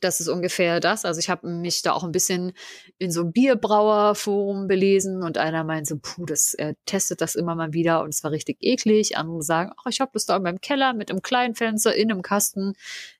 Das 0.00 0.20
ist 0.20 0.28
ungefähr 0.28 0.80
das. 0.80 1.04
Also 1.04 1.20
ich 1.20 1.28
habe 1.28 1.46
mich 1.48 1.82
da 1.82 1.92
auch 1.92 2.04
ein 2.04 2.12
bisschen 2.12 2.52
in 2.98 3.10
so 3.10 3.20
einem 3.20 3.32
Bierbrauerforum 3.32 4.66
belesen 4.66 5.22
und 5.22 5.36
einer 5.38 5.62
meint 5.62 5.86
so, 5.86 5.98
puh, 6.00 6.24
das 6.24 6.54
er 6.54 6.74
testet 6.86 7.20
das 7.20 7.34
immer 7.34 7.54
mal 7.54 7.72
wieder 7.72 8.02
und 8.02 8.08
es 8.10 8.24
war 8.24 8.30
richtig 8.30 8.56
eklig. 8.60 9.16
Andere 9.16 9.42
sagen, 9.42 9.72
ach, 9.76 9.86
ich 9.90 10.00
habe 10.00 10.10
das 10.14 10.26
da 10.26 10.36
in 10.36 10.42
meinem 10.42 10.60
Keller 10.60 10.94
mit 10.94 11.10
einem 11.10 11.22
kleinen 11.22 11.54
Fenster 11.54 11.94
in 11.94 12.10
einem 12.10 12.22
Kasten, 12.22 12.72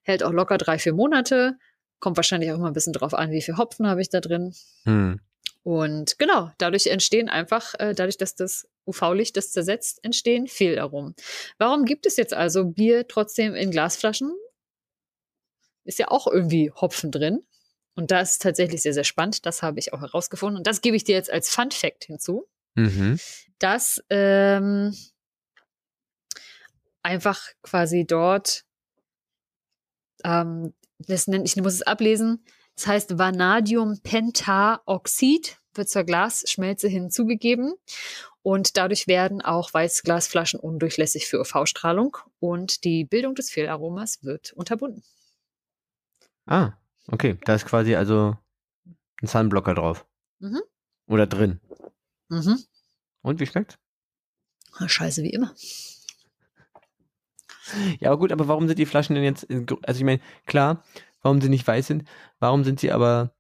hält 0.02 0.22
auch 0.22 0.32
locker 0.32 0.58
drei, 0.58 0.78
vier 0.78 0.94
Monate. 0.94 1.58
Kommt 1.98 2.16
wahrscheinlich 2.16 2.50
auch 2.50 2.56
immer 2.56 2.68
ein 2.68 2.72
bisschen 2.72 2.94
drauf 2.94 3.12
an, 3.12 3.30
wie 3.30 3.42
viel 3.42 3.58
Hopfen 3.58 3.86
habe 3.86 4.00
ich 4.00 4.08
da 4.08 4.20
drin. 4.20 4.54
Hm. 4.84 5.20
Und 5.62 6.18
genau, 6.18 6.50
dadurch 6.58 6.86
entstehen 6.86 7.28
einfach, 7.28 7.74
äh, 7.78 7.94
dadurch, 7.94 8.16
dass 8.16 8.34
das 8.34 8.66
UV-Licht 8.86 9.36
das 9.36 9.52
zersetzt, 9.52 10.02
entstehen 10.02 10.46
Fehlaromen. 10.46 11.14
Warum 11.58 11.84
gibt 11.84 12.06
es 12.06 12.16
jetzt 12.16 12.32
also 12.32 12.64
Bier 12.64 13.06
trotzdem 13.06 13.54
in 13.54 13.70
Glasflaschen? 13.70 14.32
Ist 15.84 15.98
ja 15.98 16.08
auch 16.08 16.26
irgendwie 16.26 16.70
Hopfen 16.70 17.10
drin. 17.10 17.44
Und 17.94 18.10
das 18.10 18.32
ist 18.32 18.42
tatsächlich 18.42 18.82
sehr, 18.82 18.94
sehr 18.94 19.04
spannend. 19.04 19.44
Das 19.46 19.62
habe 19.62 19.78
ich 19.78 19.92
auch 19.92 20.00
herausgefunden. 20.00 20.58
Und 20.58 20.66
das 20.66 20.80
gebe 20.80 20.96
ich 20.96 21.04
dir 21.04 21.14
jetzt 21.14 21.30
als 21.30 21.50
Fun 21.50 21.70
Fact 21.70 22.04
hinzu, 22.04 22.46
Mhm. 22.76 23.18
dass 23.58 24.00
ähm, 24.10 24.94
einfach 27.02 27.40
quasi 27.62 28.06
dort, 28.06 28.64
ähm, 30.24 30.72
das 30.98 31.26
nennt, 31.26 31.48
ich 31.48 31.56
muss 31.56 31.74
es 31.74 31.82
ablesen, 31.82 32.44
das 32.76 32.86
heißt 32.86 33.18
Vanadiumpentaoxid 33.18 35.58
wird 35.74 35.88
zur 35.88 36.04
Glasschmelze 36.04 36.88
hinzugegeben 36.88 37.74
und 38.42 38.76
dadurch 38.76 39.06
werden 39.06 39.40
auch 39.42 39.72
Weißglasflaschen 39.72 40.60
undurchlässig 40.60 41.26
für 41.26 41.40
UV-Strahlung 41.40 42.16
und 42.38 42.84
die 42.84 43.04
Bildung 43.04 43.34
des 43.34 43.50
Fehlaromas 43.50 44.22
wird 44.22 44.52
unterbunden. 44.52 45.02
Ah, 46.50 46.72
okay. 47.06 47.38
Da 47.44 47.54
ist 47.54 47.64
quasi 47.64 47.94
also 47.94 48.36
ein 49.22 49.26
Sunblocker 49.26 49.74
drauf. 49.74 50.04
Mhm. 50.40 50.60
Oder 51.06 51.26
drin. 51.26 51.60
Mhm. 52.28 52.58
Und 53.22 53.38
wie 53.38 53.46
schmeckt's? 53.46 53.78
Ah, 54.74 54.88
Scheiße, 54.88 55.22
wie 55.22 55.30
immer. 55.30 55.54
Ja, 58.00 58.10
aber 58.10 58.18
gut, 58.18 58.32
aber 58.32 58.48
warum 58.48 58.66
sind 58.66 58.80
die 58.80 58.86
Flaschen 58.86 59.14
denn 59.14 59.22
jetzt, 59.22 59.44
in, 59.44 59.64
also 59.84 59.98
ich 59.98 60.04
meine, 60.04 60.20
klar, 60.46 60.82
warum 61.22 61.40
sie 61.40 61.48
nicht 61.48 61.66
weiß 61.66 61.86
sind, 61.86 62.08
warum 62.40 62.64
sind 62.64 62.80
sie 62.80 62.90
aber 62.90 63.32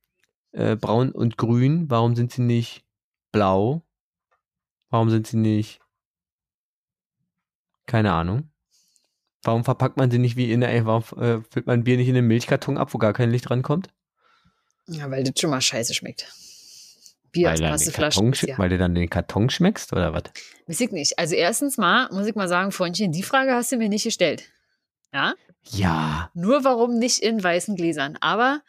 äh, 0.52 0.76
braun 0.76 1.10
und 1.10 1.36
grün, 1.36 1.90
warum 1.90 2.14
sind 2.14 2.30
sie 2.30 2.42
nicht 2.42 2.84
blau, 3.32 3.82
warum 4.88 5.10
sind 5.10 5.26
sie 5.26 5.36
nicht, 5.36 5.80
keine 7.86 8.12
Ahnung, 8.12 8.52
warum 9.42 9.64
verpackt 9.64 9.96
man 9.96 10.10
sie 10.10 10.18
nicht 10.18 10.36
wie 10.36 10.52
in 10.52 10.60
der, 10.60 10.84
warum 10.86 11.02
äh, 11.22 11.40
füllt 11.50 11.66
man 11.66 11.84
Bier 11.84 11.96
nicht 11.96 12.08
in 12.08 12.16
einen 12.16 12.26
Milchkarton 12.28 12.78
ab, 12.78 12.92
wo 12.94 12.98
gar 12.98 13.12
kein 13.12 13.30
Licht 13.30 13.50
rankommt? 13.50 13.88
Ja, 14.86 15.10
weil 15.10 15.22
das 15.24 15.34
schon 15.40 15.50
mal 15.50 15.60
scheiße 15.60 15.94
schmeckt. 15.94 16.26
Bier 17.32 17.48
weil, 17.48 17.64
aus 17.66 17.84
den 17.84 17.92
Plastikflaschen. 17.92 18.48
Ja. 18.48 18.58
weil 18.58 18.68
du 18.70 18.78
dann 18.78 18.94
den 18.94 19.08
Karton 19.08 19.50
schmeckst 19.50 19.92
oder 19.92 20.12
was? 20.12 20.24
Weiß 20.66 20.80
ich 20.80 20.90
nicht. 20.90 21.18
Also 21.18 21.36
erstens 21.36 21.78
mal, 21.78 22.08
muss 22.12 22.26
ich 22.26 22.34
mal 22.34 22.48
sagen, 22.48 22.72
Freundchen, 22.72 23.12
die 23.12 23.22
Frage 23.22 23.52
hast 23.54 23.70
du 23.70 23.76
mir 23.76 23.88
nicht 23.88 24.02
gestellt. 24.04 24.44
Ja? 25.12 25.34
Ja. 25.64 26.30
Nur 26.34 26.64
warum 26.64 26.98
nicht 26.98 27.20
in 27.20 27.42
weißen 27.42 27.76
Gläsern? 27.76 28.16
Aber 28.20 28.62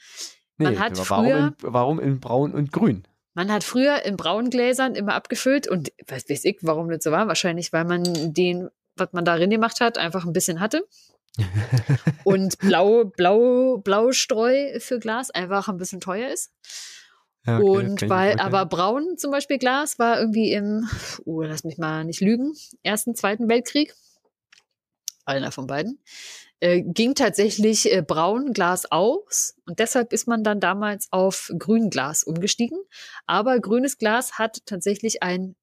Man 0.57 0.77
hat 0.79 0.91
aber 0.99 1.09
warum, 1.09 1.25
früher- 1.25 1.47
in, 1.47 1.53
warum 1.61 1.99
in 1.99 2.19
braun 2.19 2.53
und 2.53 2.71
grün? 2.71 3.03
man 3.33 3.49
hat 3.51 3.63
früher 3.63 4.03
in 4.05 4.17
braunen 4.17 4.49
Gläsern 4.49 4.93
immer 4.93 5.13
abgefüllt 5.15 5.65
und 5.65 5.91
was 6.07 6.29
weiß 6.29 6.43
ich, 6.43 6.57
warum 6.61 6.89
das 6.89 7.01
so 7.03 7.11
war. 7.11 7.27
Wahrscheinlich, 7.29 7.71
weil 7.73 7.85
man 7.85 8.03
den, 8.33 8.69
was 8.95 9.13
man 9.13 9.25
darin 9.25 9.50
gemacht 9.50 9.79
hat, 9.79 9.98
einfach 9.98 10.25
ein 10.25 10.33
bisschen 10.33 10.60
hatte. 10.60 10.88
und 12.24 12.57
blau, 12.60 13.05
blau, 13.05 13.77
Blaustreu 13.77 14.79
für 14.79 15.00
Glas 15.00 15.31
einfach 15.31 15.69
ein 15.69 15.77
bisschen 15.77 16.01
teuer 16.01 16.29
ist. 16.29 16.51
Ja, 17.45 17.57
okay, 17.57 17.65
und 17.65 18.10
weil, 18.10 18.39
aber 18.39 18.65
braun 18.67 19.17
zum 19.17 19.31
Beispiel 19.31 19.57
Glas 19.57 19.98
war 19.98 20.19
irgendwie 20.19 20.51
im, 20.51 20.88
uh, 21.25 21.41
lass 21.41 21.63
mich 21.63 21.77
mal 21.77 22.03
nicht 22.05 22.21
lügen, 22.21 22.53
Ersten, 22.83 23.15
Zweiten 23.15 23.50
Weltkrieg, 23.50 23.95
einer 25.25 25.51
von 25.51 25.65
beiden, 25.65 26.03
äh, 26.60 26.81
ging 26.81 27.15
tatsächlich 27.15 27.91
äh, 27.91 28.03
braun 28.03 28.53
Glas 28.53 28.91
aus 28.91 29.55
und 29.65 29.79
deshalb 29.79 30.13
ist 30.13 30.27
man 30.27 30.43
dann 30.43 30.60
damals 30.60 31.07
auf 31.12 31.51
Grünglas 31.57 32.24
umgestiegen. 32.24 32.77
Aber 33.25 33.60
grünes 33.60 33.98
Glas 33.98 34.33
hat 34.33 34.60
tatsächlich 34.67 35.24
einen 35.24 35.55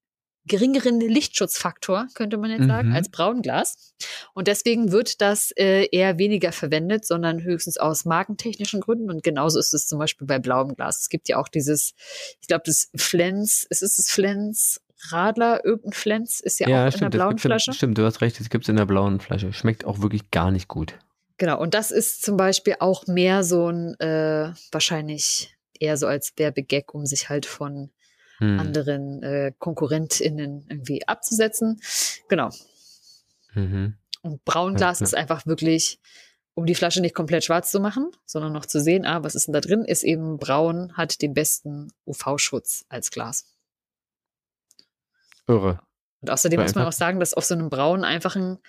geringeren 0.49 0.99
Lichtschutzfaktor, 0.99 2.07
könnte 2.13 2.37
man 2.37 2.51
jetzt 2.51 2.67
sagen, 2.67 2.89
Mhm. 2.89 2.95
als 2.95 3.07
Braunglas. 3.09 3.93
Und 4.33 4.49
deswegen 4.49 4.91
wird 4.91 5.21
das 5.21 5.51
äh, 5.51 5.87
eher 5.91 6.17
weniger 6.17 6.51
verwendet, 6.51 7.05
sondern 7.05 7.41
höchstens 7.41 7.77
aus 7.77 8.03
markentechnischen 8.03 8.81
Gründen. 8.81 9.09
Und 9.09 9.23
genauso 9.23 9.57
ist 9.59 9.73
es 9.73 9.87
zum 9.87 9.99
Beispiel 9.99 10.27
bei 10.27 10.39
blauem 10.39 10.75
Glas. 10.75 10.99
Es 10.99 11.07
gibt 11.09 11.29
ja 11.29 11.37
auch 11.37 11.47
dieses, 11.47 11.93
ich 12.41 12.47
glaube, 12.47 12.63
das 12.65 12.89
Flens, 12.97 13.65
es 13.69 13.81
ist 13.81 13.97
das 13.97 14.09
Flens 14.09 14.81
Radler, 15.11 15.63
irgendein 15.63 15.93
Flens 15.93 16.41
ist 16.41 16.59
ja, 16.59 16.67
auch 16.67 16.69
in 16.71 16.75
der 16.75 16.91
stimmt, 16.91 17.11
blauen 17.11 17.37
Flasche. 17.37 17.71
Stimmt, 17.71 17.97
du 17.97 18.03
hast 18.03 18.19
recht, 18.19 18.37
das 18.37 18.49
gibt 18.49 18.65
es 18.65 18.69
in 18.69 18.75
der 18.75 18.85
blauen 18.85 19.21
Flasche. 19.21 19.53
Schmeckt 19.53 19.85
auch 19.85 20.01
wirklich 20.01 20.29
gar 20.29 20.51
nicht 20.51 20.67
gut. 20.67 20.95
Genau, 21.37 21.57
und 21.57 21.73
das 21.73 21.91
ist 21.91 22.21
zum 22.21 22.35
Beispiel 22.35 22.75
auch 22.79 23.07
mehr 23.07 23.45
so 23.45 23.69
ein, 23.71 23.97
äh, 24.01 24.51
wahrscheinlich 24.73 25.55
eher 25.79 25.95
so 25.95 26.05
als 26.05 26.33
Werbegag, 26.35 26.93
um 26.93 27.05
sich 27.05 27.29
halt 27.29 27.45
von 27.45 27.91
Hm. 28.39 28.59
anderen 28.59 29.23
äh, 29.23 29.51
KonkurrentInnen 29.57 30.65
irgendwie 30.69 31.07
abzusetzen. 31.07 31.79
Genau. 32.27 32.49
Mhm. 33.53 33.95
Und 34.21 34.43
Braunglas 34.45 34.99
Ja, 34.99 35.03
ja. 35.03 35.07
ist 35.07 35.15
einfach 35.15 35.45
wirklich, 35.45 35.99
um 36.53 36.65
die 36.65 36.75
Flasche 36.75 37.01
nicht 37.01 37.15
komplett 37.15 37.43
schwarz 37.43 37.71
zu 37.71 37.79
machen, 37.79 38.11
sondern 38.25 38.53
noch 38.53 38.65
zu 38.65 38.79
sehen, 38.81 39.05
ah, 39.05 39.23
was 39.23 39.35
ist 39.35 39.47
denn 39.47 39.53
da 39.53 39.61
drin, 39.61 39.83
ist 39.83 40.03
eben 40.03 40.37
braun, 40.37 40.95
hat 40.95 41.21
den 41.21 41.33
besten 41.33 41.91
UV-Schutz 42.05 42.85
als 42.89 43.11
Glas. 43.11 43.45
Irre. 45.47 45.81
Und 46.21 46.29
außerdem 46.29 46.61
muss 46.61 46.75
man 46.75 46.85
auch 46.85 46.91
sagen, 46.93 47.19
dass 47.19 47.33
auf 47.33 47.45
so 47.45 47.55
einem 47.55 47.69
braunen, 47.69 48.03
einfachen 48.03 48.59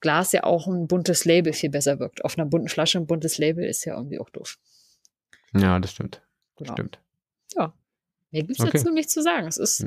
Glas 0.00 0.32
ja 0.32 0.44
auch 0.44 0.66
ein 0.66 0.86
buntes 0.86 1.24
Label 1.24 1.52
viel 1.52 1.70
besser 1.70 1.98
wirkt. 1.98 2.24
Auf 2.24 2.38
einer 2.38 2.46
bunten 2.46 2.68
Flasche 2.68 2.98
ein 2.98 3.06
buntes 3.06 3.38
Label 3.38 3.64
ist 3.64 3.84
ja 3.84 3.96
irgendwie 3.96 4.20
auch 4.20 4.30
doof. 4.30 4.58
Ja, 5.54 5.80
das 5.80 5.92
stimmt. 5.92 6.22
Genau. 6.56 6.72
Stimmt. 6.72 7.00
Mehr 8.30 8.42
gibt's 8.42 8.60
Okay. 8.60 8.70
dazu 8.74 8.90
nicht 8.92 9.10
zu 9.10 9.22
sagen. 9.22 9.46
Es 9.46 9.56
ist. 9.56 9.86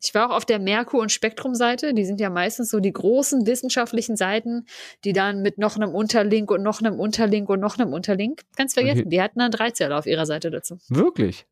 Ich 0.00 0.14
war 0.14 0.30
auch 0.30 0.36
auf 0.36 0.44
der 0.44 0.60
Merkur- 0.60 1.00
und 1.00 1.10
Spektrum-Seite. 1.10 1.92
Die 1.92 2.04
sind 2.04 2.20
ja 2.20 2.30
meistens 2.30 2.70
so 2.70 2.78
die 2.78 2.92
großen 2.92 3.46
wissenschaftlichen 3.46 4.16
Seiten, 4.16 4.66
die 5.04 5.12
dann 5.12 5.42
mit 5.42 5.58
noch 5.58 5.74
einem 5.74 5.92
Unterlink 5.92 6.52
und 6.52 6.62
noch 6.62 6.80
einem 6.80 7.00
Unterlink 7.00 7.48
und 7.48 7.58
noch 7.58 7.78
einem 7.78 7.92
Unterlink. 7.92 8.42
Ganz 8.56 8.74
vergessen, 8.74 9.00
Okay. 9.00 9.08
die 9.08 9.20
hatten 9.20 9.40
einen 9.40 9.50
Dreizeiler 9.50 9.98
auf 9.98 10.06
ihrer 10.06 10.24
Seite 10.26 10.50
dazu. 10.50 10.78
Wirklich? 10.88 11.46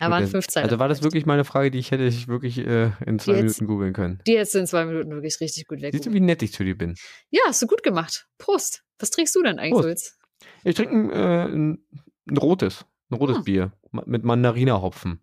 Da 0.00 0.10
waren 0.10 0.26
fünf 0.26 0.48
Zeilen. 0.48 0.64
Also 0.64 0.80
war 0.80 0.88
das 0.88 1.04
wirklich 1.04 1.24
mal 1.24 1.34
eine 1.34 1.44
Frage, 1.44 1.70
die 1.70 1.78
ich 1.78 1.92
hätte 1.92 2.02
ich 2.02 2.26
wirklich 2.26 2.58
äh, 2.58 2.90
in 3.06 3.20
zwei 3.20 3.34
Jetzt- 3.34 3.42
Minuten 3.42 3.66
googeln 3.68 3.92
können. 3.92 4.20
Die 4.26 4.32
jetzt 4.32 4.52
in 4.56 4.66
zwei 4.66 4.84
Minuten 4.86 5.12
wirklich 5.12 5.38
richtig 5.40 5.68
gut 5.68 5.82
weg. 5.82 5.92
Siehst 5.92 6.06
du, 6.06 6.12
wie 6.12 6.18
nett 6.18 6.42
ich 6.42 6.52
zu 6.52 6.64
dir 6.64 6.76
bin? 6.76 6.96
Ja, 7.30 7.42
hast 7.46 7.62
du 7.62 7.68
gut 7.68 7.84
gemacht. 7.84 8.26
Prost. 8.36 8.82
Was 8.98 9.10
trinkst 9.10 9.32
du 9.36 9.42
denn 9.44 9.60
eigentlich 9.60 9.70
Prost. 9.70 9.84
so 9.84 9.88
jetzt? 9.88 10.18
Ich 10.64 10.74
trinke 10.74 10.94
ein, 10.96 11.10
äh, 11.12 11.44
ein, 11.44 11.84
ein 12.28 12.36
rotes, 12.36 12.84
ein 13.14 13.18
rotes 13.18 13.38
Hm. 13.38 13.44
Bier 13.44 13.72
mit 13.90 14.24
Mandarinahopfen. 14.24 15.22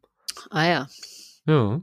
Ah 0.49 0.65
ja. 0.65 0.87
Ja, 1.45 1.81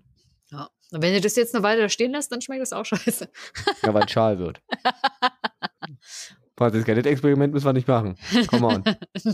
ja. 0.50 0.69
Und 0.91 1.03
wenn 1.03 1.12
du 1.12 1.21
das 1.21 1.37
jetzt 1.37 1.55
eine 1.55 1.62
Weile 1.62 1.83
da 1.83 1.88
stehen 1.88 2.12
lässt, 2.12 2.33
dann 2.33 2.41
schmeckt 2.41 2.62
das 2.62 2.73
auch 2.73 2.85
scheiße. 2.85 3.29
ja 3.83 3.95
weil 3.95 4.05
es 4.05 4.11
schal 4.11 4.38
wird. 4.38 4.62
Warte, 6.57 6.83
das 6.83 7.07
Experiment 7.07 7.53
müssen 7.53 7.67
wir 7.67 7.73
nicht 7.73 7.88
machen. 7.88 8.19
Come 8.49 8.67
on. 8.67 8.85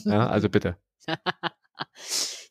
Ja, 0.04 0.26
also 0.28 0.48
bitte. 0.48 0.76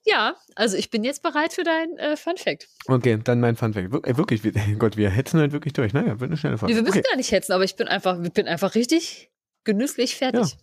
Ja, 0.05 0.35
also 0.55 0.75
ich 0.75 0.89
bin 0.89 1.03
jetzt 1.03 1.23
bereit 1.23 1.53
für 1.53 1.63
dein 1.63 1.97
äh, 1.97 2.17
Fun 2.17 2.35
Fact. 2.35 2.67
Okay, 2.87 3.17
dann 3.23 3.39
mein 3.39 3.55
Funfact. 3.55 3.91
Wir, 3.91 4.03
äh, 4.03 4.17
wirklich, 4.17 4.43
wir, 4.43 4.51
Gott, 4.79 4.97
wir 4.97 5.09
hetzen 5.09 5.39
halt 5.39 5.53
wirklich 5.53 5.73
durch. 5.73 5.93
Naja, 5.93 6.19
wird 6.19 6.29
eine 6.29 6.37
schnelle 6.37 6.57
Folge. 6.57 6.73
Nee, 6.73 6.79
wir 6.79 6.83
müssen 6.83 6.99
okay. 6.99 7.07
gar 7.09 7.17
nicht 7.17 7.31
hetzen, 7.31 7.53
aber 7.53 7.63
ich 7.63 7.75
bin 7.75 7.87
einfach, 7.87 8.21
ich 8.21 8.33
bin 8.33 8.47
einfach 8.47 8.75
richtig 8.75 9.31
genüsslich 9.63 10.15
fertig. 10.15 10.57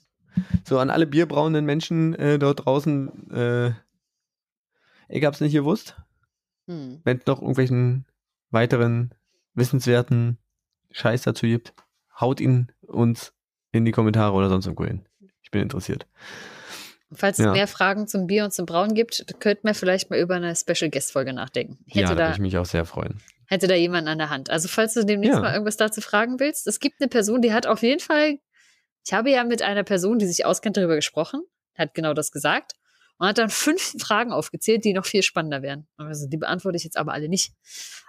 So, 0.64 0.78
an 0.78 0.90
alle 0.90 1.06
bierbrauenden 1.06 1.64
Menschen 1.64 2.14
äh, 2.14 2.38
dort 2.38 2.64
draußen, 2.66 3.30
äh, 3.32 3.72
ich 5.08 5.24
hab's 5.24 5.40
nicht 5.40 5.52
gewusst. 5.52 5.96
Hm. 6.66 7.00
Wenn 7.04 7.18
es 7.18 7.26
noch 7.26 7.40
irgendwelchen 7.40 8.06
weiteren 8.50 9.12
wissenswerten 9.54 10.38
Scheiß 10.92 11.22
dazu 11.22 11.46
gibt, 11.46 11.72
haut 12.20 12.40
ihn 12.40 12.70
uns 12.82 13.32
in 13.72 13.84
die 13.84 13.92
Kommentare 13.92 14.32
oder 14.34 14.48
sonst 14.48 14.66
irgendwo 14.66 14.84
hin. 14.84 15.06
Ich 15.42 15.50
bin 15.50 15.62
interessiert. 15.62 16.06
Falls 17.12 17.38
Ja. 17.38 17.46
es 17.48 17.52
mehr 17.52 17.66
Fragen 17.66 18.06
zum 18.06 18.26
Bier 18.28 18.44
und 18.44 18.52
zum 18.52 18.66
Brauen 18.66 18.94
gibt, 18.94 19.24
könnten 19.40 19.66
wir 19.66 19.74
vielleicht 19.74 20.10
mal 20.10 20.18
über 20.20 20.36
eine 20.36 20.54
Special 20.54 20.90
Guest 20.90 21.12
Folge 21.12 21.32
nachdenken. 21.32 21.78
ja, 21.86 22.02
Hätte, 22.02 22.14
da 22.16 22.24
würde 22.26 22.34
ich 22.34 22.38
mich 22.40 22.56
auch 22.56 22.64
sehr 22.66 22.84
freuen. 22.84 23.20
hätte 23.46 23.66
da 23.66 23.74
jemand 23.74 24.06
an 24.06 24.18
der 24.18 24.30
Hand. 24.30 24.48
Also 24.50 24.68
falls 24.68 24.94
du 24.94 25.04
demnächst 25.04 25.34
Ja. 25.34 25.40
mal 25.40 25.52
irgendwas 25.52 25.76
dazu 25.76 26.00
fragen 26.00 26.38
willst, 26.38 26.68
es 26.68 26.78
gibt 26.78 27.00
eine 27.00 27.08
Person, 27.08 27.42
die 27.42 27.52
hat 27.52 27.66
auf 27.66 27.82
jeden 27.82 27.98
Fall, 28.00 28.38
ich 29.06 29.12
habe 29.12 29.30
ja 29.30 29.44
mit 29.44 29.62
einer 29.62 29.84
Person, 29.84 30.18
die 30.18 30.26
sich 30.26 30.44
auskennt, 30.44 30.76
darüber 30.76 30.96
gesprochen, 30.96 31.42
hat 31.74 31.94
genau 31.94 32.14
das 32.14 32.30
gesagt 32.30 32.72
und 33.18 33.28
hat 33.28 33.38
dann 33.38 33.50
fünf 33.50 33.94
Fragen 33.98 34.32
aufgezählt, 34.32 34.84
die 34.84 34.92
noch 34.92 35.06
viel 35.06 35.22
spannender 35.22 35.62
wären. 35.62 35.86
Also 35.96 36.28
die 36.28 36.36
beantworte 36.36 36.76
ich 36.76 36.84
jetzt 36.84 36.96
aber 36.96 37.12
alle 37.12 37.28
nicht. 37.28 37.52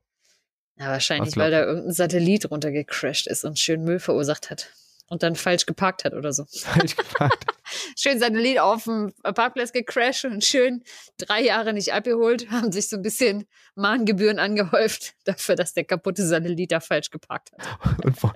Ja, 0.76 0.90
wahrscheinlich, 0.90 1.36
weil 1.36 1.50
da 1.50 1.64
irgendein 1.64 1.92
Satellit 1.92 2.50
runtergecrashed 2.50 3.26
ist 3.26 3.44
und 3.44 3.58
schön 3.58 3.82
Müll 3.82 3.98
verursacht 3.98 4.48
hat. 4.48 4.72
Und 5.10 5.22
dann 5.22 5.36
falsch 5.36 5.64
geparkt 5.64 6.04
hat 6.04 6.12
oder 6.12 6.32
so. 6.32 6.44
Falsch 6.52 6.94
gefragt. 6.96 7.46
Schön 7.96 8.18
Satellit 8.18 8.58
auf 8.58 8.84
dem 8.84 9.12
Parkplatz 9.22 9.72
gecrashed 9.72 10.24
und 10.24 10.44
schön 10.44 10.82
drei 11.18 11.42
Jahre 11.42 11.72
nicht 11.72 11.92
abgeholt, 11.92 12.50
haben 12.50 12.72
sich 12.72 12.88
so 12.88 12.96
ein 12.96 13.02
bisschen 13.02 13.44
Mahngebühren 13.74 14.38
angehäuft 14.38 15.14
dafür, 15.24 15.54
dass 15.54 15.74
der 15.74 15.84
kaputte 15.84 16.26
Satellit 16.26 16.72
da 16.72 16.80
falsch 16.80 17.10
geparkt 17.10 17.50
hat. 17.52 18.04
Und, 18.04 18.18
vor, 18.18 18.32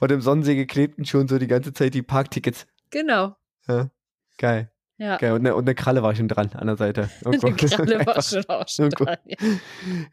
und 0.00 0.12
im 0.12 0.20
Sonnensee 0.20 0.64
klebten 0.66 1.04
schon 1.04 1.28
so 1.28 1.38
die 1.38 1.46
ganze 1.46 1.72
Zeit 1.72 1.94
die 1.94 2.02
Parktickets. 2.02 2.66
Genau. 2.90 3.36
Ja. 3.66 3.90
Geil. 4.38 4.70
Ja. 4.98 5.18
Geil. 5.18 5.32
Und 5.32 5.40
eine, 5.40 5.54
und 5.54 5.64
eine 5.64 5.74
Kralle 5.74 6.02
war 6.02 6.14
schon 6.14 6.28
dran 6.28 6.50
an 6.54 6.68
der 6.68 6.76
Seite. 6.76 7.10
Die 7.24 7.38
Kralle 7.38 8.06
war 8.06 8.22
schon 8.22 8.44
auch 8.46 8.68
schon 8.68 8.86
irgendwo. 8.86 9.04
dran. 9.04 9.18
Ja. 9.26 9.36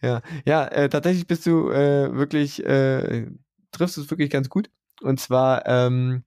Ja, 0.02 0.22
ja 0.46 0.68
äh, 0.68 0.90
tatsächlich 0.90 1.28
bist 1.28 1.46
du 1.46 1.70
äh, 1.72 2.14
wirklich, 2.14 2.66
äh, 2.66 3.28
triffst 3.72 3.98
es 3.98 4.10
wirklich 4.10 4.30
ganz 4.30 4.50
gut. 4.50 4.70
Und 5.04 5.20
zwar 5.20 5.68
ähm, 5.68 6.24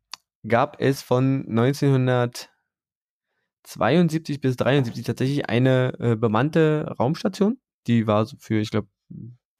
gab 0.47 0.81
es 0.81 1.03
von 1.03 1.47
1972 1.49 4.41
bis 4.41 4.57
73 4.57 5.05
tatsächlich 5.05 5.49
eine 5.49 5.95
äh, 5.99 6.15
bemannte 6.17 6.95
Raumstation. 6.99 7.59
Die 7.87 8.07
war 8.07 8.27
für, 8.39 8.61
ich 8.61 8.71
glaube, 8.71 8.89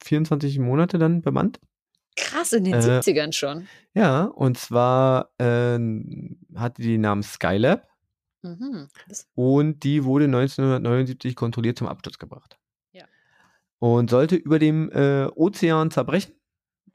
24 0.03 0.59
Monate 0.59 0.99
dann 0.99 1.21
bemannt. 1.21 1.59
Krass, 2.15 2.53
in 2.53 2.63
den 2.63 2.75
Äh, 2.75 2.77
70ern 2.77 3.33
schon. 3.33 3.67
Ja, 3.93 4.23
und 4.23 4.57
zwar 4.57 5.31
äh, 5.37 5.77
hatte 6.55 6.81
die 6.81 6.93
den 6.93 7.01
Namen 7.01 7.23
Skylab 7.23 7.85
Mhm. 8.47 8.87
Und 9.35 9.83
die 9.83 10.03
wurde 10.03 10.25
1979 10.25 11.35
kontrolliert 11.35 11.77
zum 11.77 11.87
Absturz 11.87 12.17
gebracht. 12.17 12.57
Ja. 12.91 13.05
Und 13.79 14.09
sollte 14.09 14.35
über 14.35 14.59
dem 14.59 14.89
äh, 14.91 15.27
Ozean 15.35 15.91
zerbrechen, 15.91 16.33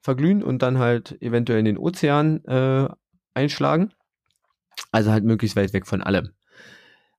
verglühen 0.02 0.42
und 0.42 0.62
dann 0.62 0.78
halt 0.78 1.20
eventuell 1.22 1.60
in 1.60 1.64
den 1.64 1.78
Ozean 1.78 2.44
äh, 2.44 2.88
einschlagen. 3.34 3.92
Also 4.90 5.10
halt 5.10 5.24
möglichst 5.24 5.56
weit 5.56 5.72
weg 5.72 5.86
von 5.86 6.02
allem. 6.02 6.32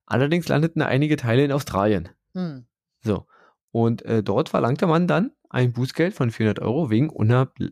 Allerdings 0.06 0.48
landeten 0.48 0.82
einige 0.82 1.16
Teile 1.16 1.44
in 1.44 1.52
Australien. 1.52 2.10
hm. 2.34 2.66
So. 3.02 3.26
Und 3.70 4.02
äh, 4.02 4.22
dort 4.22 4.50
verlangte 4.50 4.86
man 4.86 5.08
dann 5.08 5.32
ein 5.50 5.72
Bußgeld 5.72 6.14
von 6.14 6.30
400 6.30 6.60
Euro 6.60 6.90
wegen 6.90 7.10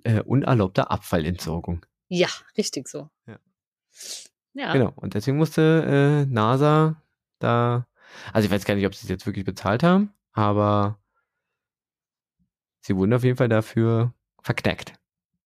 äh, 0.04 0.20
unerlaubter 0.20 0.90
Abfallentsorgung. 0.90 1.86
Ja, 2.08 2.28
richtig 2.58 2.88
so. 2.88 3.08
Ja. 3.26 3.38
Ja. 4.54 4.72
Genau. 4.72 4.92
Und 4.96 5.14
deswegen 5.14 5.36
musste 5.36 6.24
äh, 6.26 6.32
NASA 6.32 7.00
da, 7.38 7.86
also 8.32 8.46
ich 8.46 8.52
weiß 8.52 8.64
gar 8.64 8.74
nicht, 8.74 8.86
ob 8.86 8.94
sie 8.94 9.06
es 9.06 9.10
jetzt 9.10 9.26
wirklich 9.26 9.44
bezahlt 9.44 9.82
haben, 9.82 10.12
aber 10.32 10.98
sie 12.80 12.96
wurden 12.96 13.14
auf 13.14 13.24
jeden 13.24 13.36
Fall 13.36 13.48
dafür 13.48 14.12
verknackt. 14.42 14.94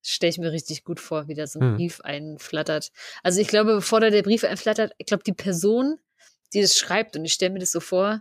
Stelle 0.08 0.30
ich 0.30 0.38
mir 0.38 0.52
richtig 0.52 0.84
gut 0.84 1.00
vor, 1.00 1.28
wie 1.28 1.34
da 1.34 1.46
so 1.46 1.58
ein 1.60 1.72
Mhm. 1.72 1.76
Brief 1.76 2.00
einflattert. 2.00 2.92
Also 3.22 3.40
ich 3.40 3.48
glaube, 3.48 3.74
bevor 3.74 4.00
da 4.00 4.10
der 4.10 4.22
Brief 4.22 4.44
einflattert, 4.44 4.92
ich 4.98 5.06
glaube, 5.06 5.24
die 5.24 5.32
Person, 5.32 5.98
die 6.54 6.60
das 6.60 6.78
schreibt, 6.78 7.16
und 7.16 7.24
ich 7.24 7.32
stelle 7.32 7.52
mir 7.52 7.58
das 7.58 7.72
so 7.72 7.80
vor, 7.80 8.20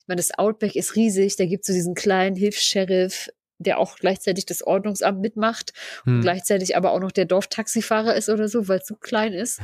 ich 0.00 0.06
meine, 0.08 0.20
das 0.20 0.38
Outback 0.38 0.76
ist 0.76 0.96
riesig, 0.96 1.36
da 1.36 1.44
gibt 1.46 1.62
es 1.62 1.66
so 1.66 1.72
diesen 1.72 1.94
kleinen 1.94 2.36
Hilfs-Sheriff 2.36 3.28
der 3.58 3.78
auch 3.78 3.96
gleichzeitig 3.96 4.44
das 4.44 4.62
Ordnungsamt 4.62 5.18
mitmacht 5.22 5.72
und 6.04 6.16
Hm. 6.16 6.20
gleichzeitig 6.20 6.76
aber 6.76 6.92
auch 6.92 7.00
noch 7.00 7.10
der 7.10 7.24
Dorftaxifahrer 7.24 8.14
ist 8.14 8.28
oder 8.28 8.48
so, 8.48 8.68
weil 8.68 8.80
es 8.80 8.86
so 8.86 8.96
klein 8.96 9.32
ist, 9.32 9.60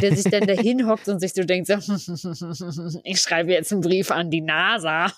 der 0.00 0.14
sich 0.16 0.30
dann 0.30 0.46
dahin 0.46 0.86
hockt 0.88 1.08
und 1.08 1.18
sich 1.18 1.32
so 1.34 1.42
denkt, 1.42 1.66
so, 1.66 1.74
ich 3.02 3.20
schreibe 3.20 3.50
jetzt 3.50 3.72
einen 3.72 3.80
Brief 3.80 4.12
an 4.12 4.30
die 4.30 4.42
NASA. 4.42 5.12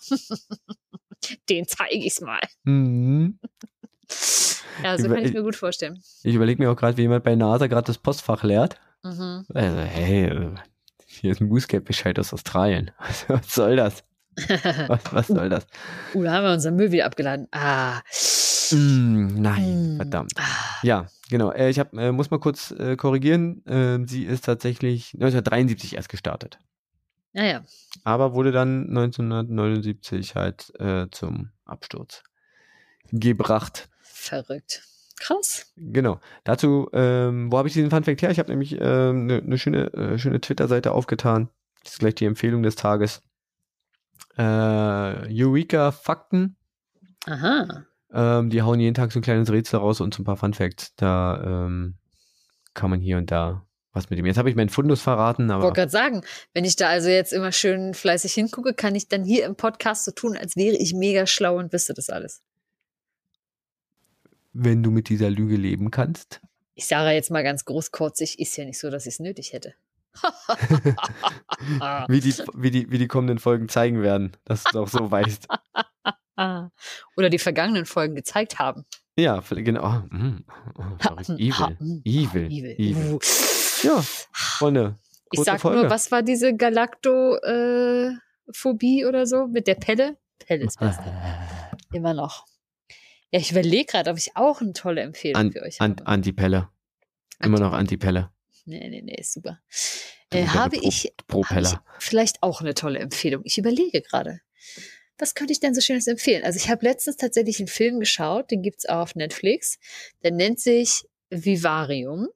Den 1.51 1.67
zeige 1.69 1.97
ich's 1.97 2.23
mal. 2.23 2.41
Mhm. 2.65 3.39
Ja, 4.83 4.99
so 4.99 5.07
Über- 5.07 5.15
kann 5.17 5.25
ich 5.25 5.33
mir 5.33 5.43
gut 5.43 5.57
vorstellen. 5.57 6.01
Ich 6.23 6.35
überlege 6.35 6.63
mir 6.63 6.71
auch 6.71 6.77
gerade, 6.77 6.97
wie 6.97 7.03
jemand 7.03 7.25
bei 7.25 7.35
NASA 7.37 7.67
gerade 7.67 7.87
das 7.87 7.99
Postfach 7.99 8.43
leert. 8.43 8.77
Mhm. 9.03 9.45
Also, 9.55 9.79
hey, 9.79 10.25
äh, 10.27 10.55
hier 11.07 11.33
ist 11.33 11.41
ein 11.41 11.49
Bußgeldbescheid 11.49 12.19
aus 12.19 12.33
Australien. 12.33 12.91
Was 13.29 13.55
soll 13.55 13.77
das? 13.77 14.05
Was, 14.89 15.01
was 15.13 15.27
soll 15.29 15.49
das? 15.49 15.65
uh, 16.13 16.25
da 16.25 16.33
haben 16.33 16.45
wir 16.45 16.53
unseren 16.53 16.75
Müll 16.75 16.91
wieder 16.91 17.07
abgeladen. 17.07 17.47
Ah. 17.53 18.01
Mm, 18.73 19.41
nein, 19.41 19.95
Mm. 19.95 19.97
verdammt. 19.99 20.33
Ah. 20.37 20.43
Ja, 20.83 21.07
genau. 21.31 21.53
Äh, 21.53 21.71
ich 21.71 21.79
hab, 21.79 21.95
äh, 21.95 22.11
muss 22.11 22.33
mal 22.33 22.41
kurz 22.41 22.75
korrigieren. 22.97 23.65
Äh, 23.67 24.01
sie 24.09 24.25
ist 24.25 24.45
tatsächlich 24.45 25.15
1973 25.15 25.95
erst 25.95 26.09
gestartet. 26.09 26.59
Naja, 27.33 27.63
Aber 28.03 28.35
wurde 28.35 28.51
dann 28.51 28.89
1979 28.89 30.35
halt 30.35 30.73
äh, 30.81 31.07
zum 31.13 31.51
Absturz 31.65 32.23
gebracht. 33.13 33.89
Verrückt. 34.25 34.83
Krass. 35.21 35.73
Genau. 35.77 36.21
Dazu, 36.43 36.89
ähm, 36.93 37.51
wo 37.51 37.59
habe 37.59 37.69
ich 37.69 37.75
diesen 37.75 37.91
Funfact 37.91 38.23
her? 38.23 38.31
Ich 38.31 38.39
habe 38.39 38.51
nämlich 38.51 38.81
eine 38.81 39.11
ähm, 39.11 39.27
ne, 39.27 39.43
ne 39.43 39.59
schöne, 39.59 39.93
äh, 39.95 40.19
schöne 40.19 40.41
Twitter-Seite 40.41 40.93
aufgetan. 40.93 41.49
Das 41.85 41.95
ist 41.95 41.99
gleich 42.01 42.17
die 42.17 42.25
Empfehlung 42.25 42.63
des 42.63 42.77
Tages. 42.77 43.23
Äh, 44.37 44.43
Eureka 44.43 45.93
Fakten. 45.93 46.57
Aha. 47.27 47.85
Ähm, 48.13 48.51
die 48.51 48.63
hauen 48.63 48.81
jeden 48.81 48.95
Tag 48.95 49.13
so 49.13 49.21
ein 49.21 49.23
kleines 49.23 49.51
Rätsel 49.51 49.79
raus 49.79 50.01
und 50.01 50.15
so 50.15 50.23
ein 50.23 50.25
paar 50.25 50.37
Funfacts. 50.37 50.95
Da 50.97 51.43
ähm, 51.67 51.95
kann 52.75 52.91
man 52.91 53.01
hier 53.01 53.19
und 53.19 53.31
da 53.31 53.65
was 53.93 54.11
mit 54.11 54.19
dem. 54.19 54.27
Jetzt 54.27 54.39
habe 54.39 54.51
ich 54.51 54.57
meinen 54.57 54.69
Fundus 54.69 55.01
verraten, 55.01 55.47
Ich 55.47 55.53
aber 55.53 55.65
wollte 55.65 55.81
gerade 55.81 55.91
sagen, 55.91 56.23
wenn 56.53 56.65
ich 56.65 56.77
da 56.77 56.89
also 56.89 57.09
jetzt 57.09 57.33
immer 57.33 57.53
schön 57.53 57.95
fleißig 57.95 58.33
hingucke, 58.35 58.75
kann 58.75 58.95
ich 58.95 59.09
dann 59.09 59.25
hier 59.25 59.47
im 59.47 59.55
Podcast 59.55 60.05
so 60.05 60.11
tun, 60.11 60.37
als 60.37 60.57
wäre 60.57 60.77
ich 60.77 60.95
mega 60.95 61.27
schlau 61.27 61.57
und 61.59 61.73
wüsste 61.73 61.95
das 61.95 62.11
alles. 62.11 62.43
Wenn 64.55 64.83
du 64.83 64.91
mit 64.91 65.09
dieser 65.09 65.31
Lüge 65.31 65.57
leben 65.57 65.91
kannst. 65.91 66.41
Ich 66.75 66.87
sage 66.87 67.11
jetzt 67.11 67.31
mal 67.31 67.45
ganz 67.45 67.65
großkotzig, 67.65 68.39
ist 68.39 68.57
ja 68.57 68.65
nicht 68.65 68.79
so, 68.79 68.91
dass 68.91 69.07
ich 69.07 69.15
es 69.15 69.21
nötig 69.21 69.53
hätte. 69.53 69.75
Wie, 72.09 72.21
die, 72.21 72.33
wie, 72.55 72.71
die, 72.71 72.91
wie 72.91 72.99
die 72.99 73.09
kommenden 73.09 73.39
Folgen 73.39 73.69
zeigen 73.69 74.01
werden, 74.01 74.37
dass 74.45 74.63
du 74.63 74.81
auch 74.81 74.89
so 74.89 75.11
weißt. 75.11 75.49
Oder 77.17 77.31
die 77.31 77.39
vergangenen 77.39 77.85
Folgen 77.85 78.15
gezeigt 78.15 78.61
haben. 78.61 78.85
Ja, 79.17 79.43
genau. 79.49 80.05
Oh, 80.77 80.79
oh, 80.79 81.07
evil. 81.39 81.77
Evil. 82.05 82.47
Evil. 82.47 82.77
Evil. 82.79 83.15
Uh. 83.15 83.19
Ja, 83.83 84.05
Freunde. 84.33 84.99
Ich 85.31 85.41
sag 85.41 85.61
Folge. 85.61 85.83
nur, 85.83 85.91
was 85.91 86.11
war 86.13 86.23
diese 86.23 86.55
Galaktophobie 86.55 89.05
oder 89.05 89.27
so 89.27 89.47
mit 89.47 89.67
der 89.67 89.75
Pelle? 89.77 90.17
Pelle 90.39 90.65
ist 90.65 90.79
besser. 90.79 91.03
Immer 91.93 92.15
noch. 92.15 92.47
Ja, 93.35 93.41
ich 93.41 93.51
überlege 93.51 93.87
gerade, 93.87 94.11
ob 94.11 94.17
ich 94.17 94.37
auch 94.37 94.61
eine 94.61 94.75
tolle 94.75 95.01
Empfehlung 95.01 95.35
An, 95.41 95.51
für 95.51 95.63
euch 95.63 95.81
an, 95.81 95.91
habe. 95.97 96.07
Antipelle. 96.07 96.69
Immer 97.41 97.59
noch 97.59 97.73
Antipelle. 97.73 98.31
Nee, 98.65 98.89
nee, 98.89 99.03
nee, 99.03 99.17
ist 99.19 99.33
super. 99.33 99.61
Äh, 100.31 100.47
habe 100.47 100.77
eine 100.77 100.87
ich, 100.87 101.13
habe 101.33 101.61
ich 101.63 101.75
vielleicht 101.99 102.45
auch 102.45 102.61
eine 102.61 102.75
tolle 102.75 103.01
Empfehlung. 103.01 103.43
Ich 103.45 103.59
überlege 103.59 104.03
gerade. 104.03 104.41
Was 105.19 105.35
könnte 105.35 105.53
ich 105.53 105.59
denn 105.59 105.75
so 105.75 105.81
Schönes 105.81 106.07
empfehlen? 106.07 106.45
Also 106.45 106.59
ich 106.59 106.71
habe 106.71 106.87
letztens 106.87 107.17
tatsächlich 107.17 107.59
einen 107.59 107.67
Film 107.67 107.99
geschaut, 107.99 108.53
den 108.53 108.63
gibt's 108.63 108.87
auch 108.87 109.01
auf 109.01 109.17
Netflix. 109.17 109.81
Der 110.23 110.31
nennt 110.31 110.61
sich 110.61 111.03
Vivarium. 111.29 112.29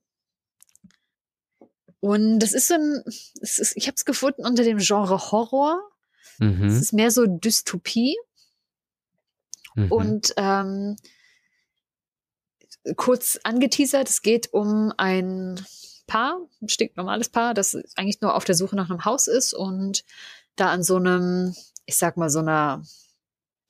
Und 2.00 2.40
das 2.40 2.54
ist 2.54 2.66
so 2.66 2.74
ein, 2.74 3.04
es 3.40 3.60
ist, 3.60 3.76
ich 3.76 3.86
habe 3.86 3.94
es 3.94 4.04
gefunden 4.04 4.44
unter 4.44 4.64
dem 4.64 4.78
Genre 4.78 5.30
Horror. 5.30 5.80
Es 6.40 6.44
Mhm. 6.44 6.64
ist 6.68 6.92
mehr 6.92 7.12
so 7.12 7.24
Dystopie. 7.26 8.16
Mhm. 9.78 9.92
Und 9.92 10.34
ähm, 10.36 10.96
kurz 12.96 13.38
angeteasert, 13.44 14.08
es 14.08 14.22
geht 14.22 14.52
um 14.52 14.92
ein 14.96 15.64
Paar, 16.06 16.40
ein 16.60 16.68
stinknormales 16.68 17.28
Paar, 17.28 17.54
das 17.54 17.76
eigentlich 17.96 18.20
nur 18.20 18.34
auf 18.34 18.44
der 18.44 18.54
Suche 18.54 18.76
nach 18.76 18.90
einem 18.90 19.04
Haus 19.04 19.28
ist 19.28 19.52
und 19.52 20.04
da 20.56 20.70
an 20.70 20.82
so 20.82 20.96
einem, 20.96 21.54
ich 21.86 21.96
sag 21.96 22.16
mal, 22.16 22.30
so 22.30 22.40
einer, 22.40 22.82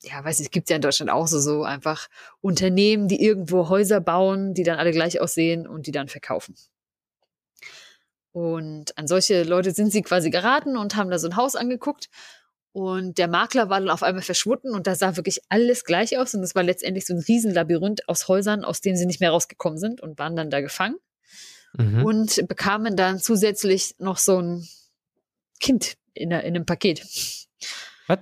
ja, 0.01 0.23
weiß 0.23 0.39
ich, 0.39 0.49
gibt's 0.49 0.69
ja 0.69 0.77
in 0.77 0.81
Deutschland 0.81 1.11
auch 1.11 1.27
so, 1.27 1.39
so 1.39 1.63
einfach 1.63 2.07
Unternehmen, 2.41 3.07
die 3.07 3.21
irgendwo 3.21 3.69
Häuser 3.69 3.99
bauen, 3.99 4.53
die 4.53 4.63
dann 4.63 4.79
alle 4.79 4.91
gleich 4.91 5.19
aussehen 5.19 5.67
und 5.67 5.85
die 5.85 5.91
dann 5.91 6.07
verkaufen. 6.07 6.55
Und 8.31 8.97
an 8.97 9.07
solche 9.07 9.43
Leute 9.43 9.71
sind 9.71 9.91
sie 9.91 10.01
quasi 10.01 10.29
geraten 10.29 10.77
und 10.77 10.95
haben 10.95 11.09
da 11.09 11.19
so 11.19 11.27
ein 11.27 11.35
Haus 11.35 11.55
angeguckt. 11.55 12.09
Und 12.71 13.17
der 13.17 13.27
Makler 13.27 13.69
war 13.69 13.79
dann 13.79 13.89
auf 13.89 14.03
einmal 14.03 14.21
verschwunden 14.21 14.73
und 14.73 14.85
da 14.85 14.93
sah 14.93 15.15
wirklich 15.15 15.41
alles 15.49 15.83
gleich 15.83 16.17
aus. 16.17 16.35
Und 16.35 16.43
es 16.43 16.53
war 16.53 16.63
letztendlich 16.63 17.05
so 17.05 17.13
ein 17.13 17.19
Riesenlabyrinth 17.19 18.07
aus 18.07 18.27
Häusern, 18.27 18.63
aus 18.63 18.81
denen 18.81 18.95
sie 18.95 19.07
nicht 19.07 19.19
mehr 19.19 19.31
rausgekommen 19.31 19.79
sind 19.79 20.01
und 20.01 20.19
waren 20.19 20.35
dann 20.35 20.51
da 20.51 20.61
gefangen. 20.61 20.95
Mhm. 21.77 22.03
Und 22.05 22.47
bekamen 22.47 22.95
dann 22.95 23.19
zusätzlich 23.19 23.95
noch 23.99 24.17
so 24.17 24.39
ein 24.39 24.67
Kind 25.59 25.97
in, 26.13 26.31
in 26.31 26.37
einem 26.37 26.65
Paket. 26.65 27.05
Was? 28.07 28.19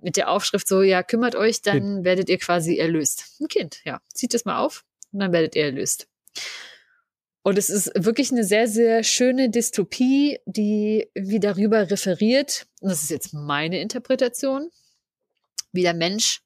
Mit 0.00 0.16
der 0.16 0.30
Aufschrift 0.30 0.66
so, 0.66 0.82
ja, 0.82 1.02
kümmert 1.02 1.36
euch, 1.36 1.62
dann 1.62 2.04
werdet 2.04 2.28
ihr 2.28 2.38
quasi 2.38 2.78
erlöst. 2.78 3.36
Ein 3.40 3.48
Kind, 3.48 3.80
ja. 3.84 4.00
Zieht 4.12 4.34
es 4.34 4.44
mal 4.44 4.58
auf 4.58 4.84
und 5.12 5.20
dann 5.20 5.32
werdet 5.32 5.54
ihr 5.54 5.64
erlöst. 5.64 6.08
Und 7.42 7.58
es 7.58 7.70
ist 7.70 7.90
wirklich 7.96 8.30
eine 8.30 8.44
sehr, 8.44 8.68
sehr 8.68 9.02
schöne 9.02 9.50
Dystopie, 9.50 10.38
die 10.46 11.08
wie 11.14 11.40
darüber 11.40 11.90
referiert, 11.90 12.66
und 12.80 12.90
das 12.90 13.02
ist 13.02 13.10
jetzt 13.10 13.34
meine 13.34 13.80
Interpretation, 13.80 14.70
wie 15.72 15.82
der 15.82 15.94
Mensch 15.94 16.42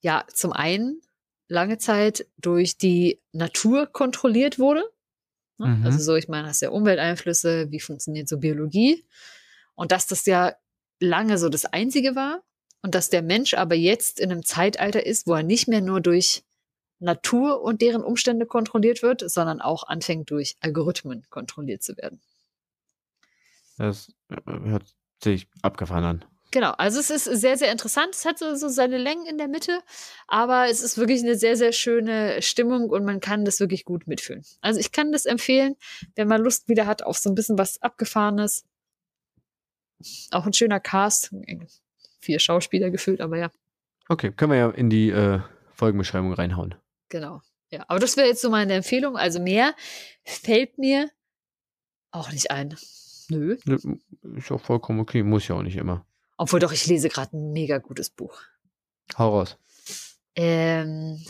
ja 0.00 0.24
zum 0.32 0.52
einen 0.52 1.00
lange 1.48 1.78
Zeit 1.78 2.26
durch 2.38 2.78
die 2.78 3.20
Natur 3.32 3.86
kontrolliert 3.86 4.58
wurde. 4.58 4.84
Ne? 5.58 5.66
Mhm. 5.66 5.86
Also 5.86 5.98
so, 5.98 6.14
ich 6.14 6.28
meine, 6.28 6.48
hast 6.48 6.62
ja 6.62 6.70
Umwelteinflüsse, 6.70 7.70
wie 7.70 7.80
funktioniert 7.80 8.28
so 8.28 8.38
Biologie? 8.38 9.04
Und 9.74 9.92
dass 9.92 10.06
das 10.06 10.26
ja 10.26 10.54
lange 11.00 11.38
so 11.38 11.48
das 11.48 11.64
Einzige 11.64 12.14
war 12.14 12.42
und 12.82 12.94
dass 12.94 13.10
der 13.10 13.22
Mensch 13.22 13.54
aber 13.54 13.74
jetzt 13.74 14.20
in 14.20 14.30
einem 14.30 14.44
Zeitalter 14.44 15.04
ist, 15.04 15.26
wo 15.26 15.34
er 15.34 15.42
nicht 15.42 15.68
mehr 15.68 15.80
nur 15.80 16.00
durch 16.00 16.44
Natur 16.98 17.62
und 17.62 17.82
deren 17.82 18.02
Umstände 18.02 18.46
kontrolliert 18.46 19.02
wird, 19.02 19.28
sondern 19.28 19.60
auch 19.60 19.84
anfängt 19.84 20.30
durch 20.30 20.56
Algorithmen 20.60 21.24
kontrolliert 21.30 21.82
zu 21.82 21.96
werden. 21.96 22.20
Das 23.76 24.12
äh, 24.28 24.36
hört 24.46 24.84
sich 25.22 25.48
abgefahren 25.62 26.04
an. 26.04 26.24
Genau, 26.50 26.70
also 26.70 27.00
es 27.00 27.10
ist 27.10 27.24
sehr, 27.24 27.56
sehr 27.56 27.72
interessant. 27.72 28.14
Es 28.14 28.24
hat 28.24 28.38
so, 28.38 28.54
so 28.54 28.68
seine 28.68 28.96
Längen 28.96 29.26
in 29.26 29.38
der 29.38 29.48
Mitte, 29.48 29.80
aber 30.28 30.68
es 30.70 30.82
ist 30.82 30.96
wirklich 30.96 31.20
eine 31.22 31.34
sehr, 31.34 31.56
sehr 31.56 31.72
schöne 31.72 32.40
Stimmung 32.42 32.90
und 32.90 33.04
man 33.04 33.18
kann 33.18 33.44
das 33.44 33.58
wirklich 33.58 33.84
gut 33.84 34.06
mitfühlen. 34.06 34.44
Also 34.60 34.78
ich 34.78 34.92
kann 34.92 35.10
das 35.10 35.26
empfehlen, 35.26 35.74
wenn 36.14 36.28
man 36.28 36.40
Lust 36.40 36.68
wieder 36.68 36.86
hat 36.86 37.02
auf 37.02 37.18
so 37.18 37.28
ein 37.28 37.34
bisschen 37.34 37.58
was 37.58 37.82
Abgefahrenes. 37.82 38.64
Auch 40.30 40.46
ein 40.46 40.52
schöner 40.52 40.78
Cast. 40.78 41.34
Vier 42.20 42.38
Schauspieler 42.38 42.90
gefüllt, 42.90 43.20
aber 43.20 43.36
ja, 43.36 43.50
Okay, 44.08 44.32
können 44.32 44.52
wir 44.52 44.58
ja 44.58 44.70
in 44.70 44.90
die 44.90 45.10
äh, 45.10 45.40
Folgenbeschreibung 45.72 46.32
reinhauen. 46.34 46.74
Genau. 47.14 47.42
Ja, 47.70 47.84
aber 47.86 48.00
das 48.00 48.16
wäre 48.16 48.26
jetzt 48.26 48.42
so 48.42 48.50
meine 48.50 48.74
Empfehlung. 48.74 49.16
Also 49.16 49.38
mehr 49.40 49.74
fällt 50.24 50.78
mir 50.78 51.10
auch 52.10 52.32
nicht 52.32 52.50
ein. 52.50 52.76
Nö. 53.28 53.56
Ist 54.36 54.50
auch 54.50 54.60
vollkommen 54.60 54.98
okay, 54.98 55.22
muss 55.22 55.46
ja 55.46 55.54
auch 55.54 55.62
nicht 55.62 55.76
immer. 55.76 56.04
Obwohl 56.36 56.58
doch, 56.58 56.72
ich 56.72 56.86
lese 56.86 57.08
gerade 57.08 57.36
ein 57.36 57.52
mega 57.52 57.78
gutes 57.78 58.10
Buch. 58.10 58.42
Hau 59.16 59.30
raus. 59.30 59.56
Ähm, 60.34 61.24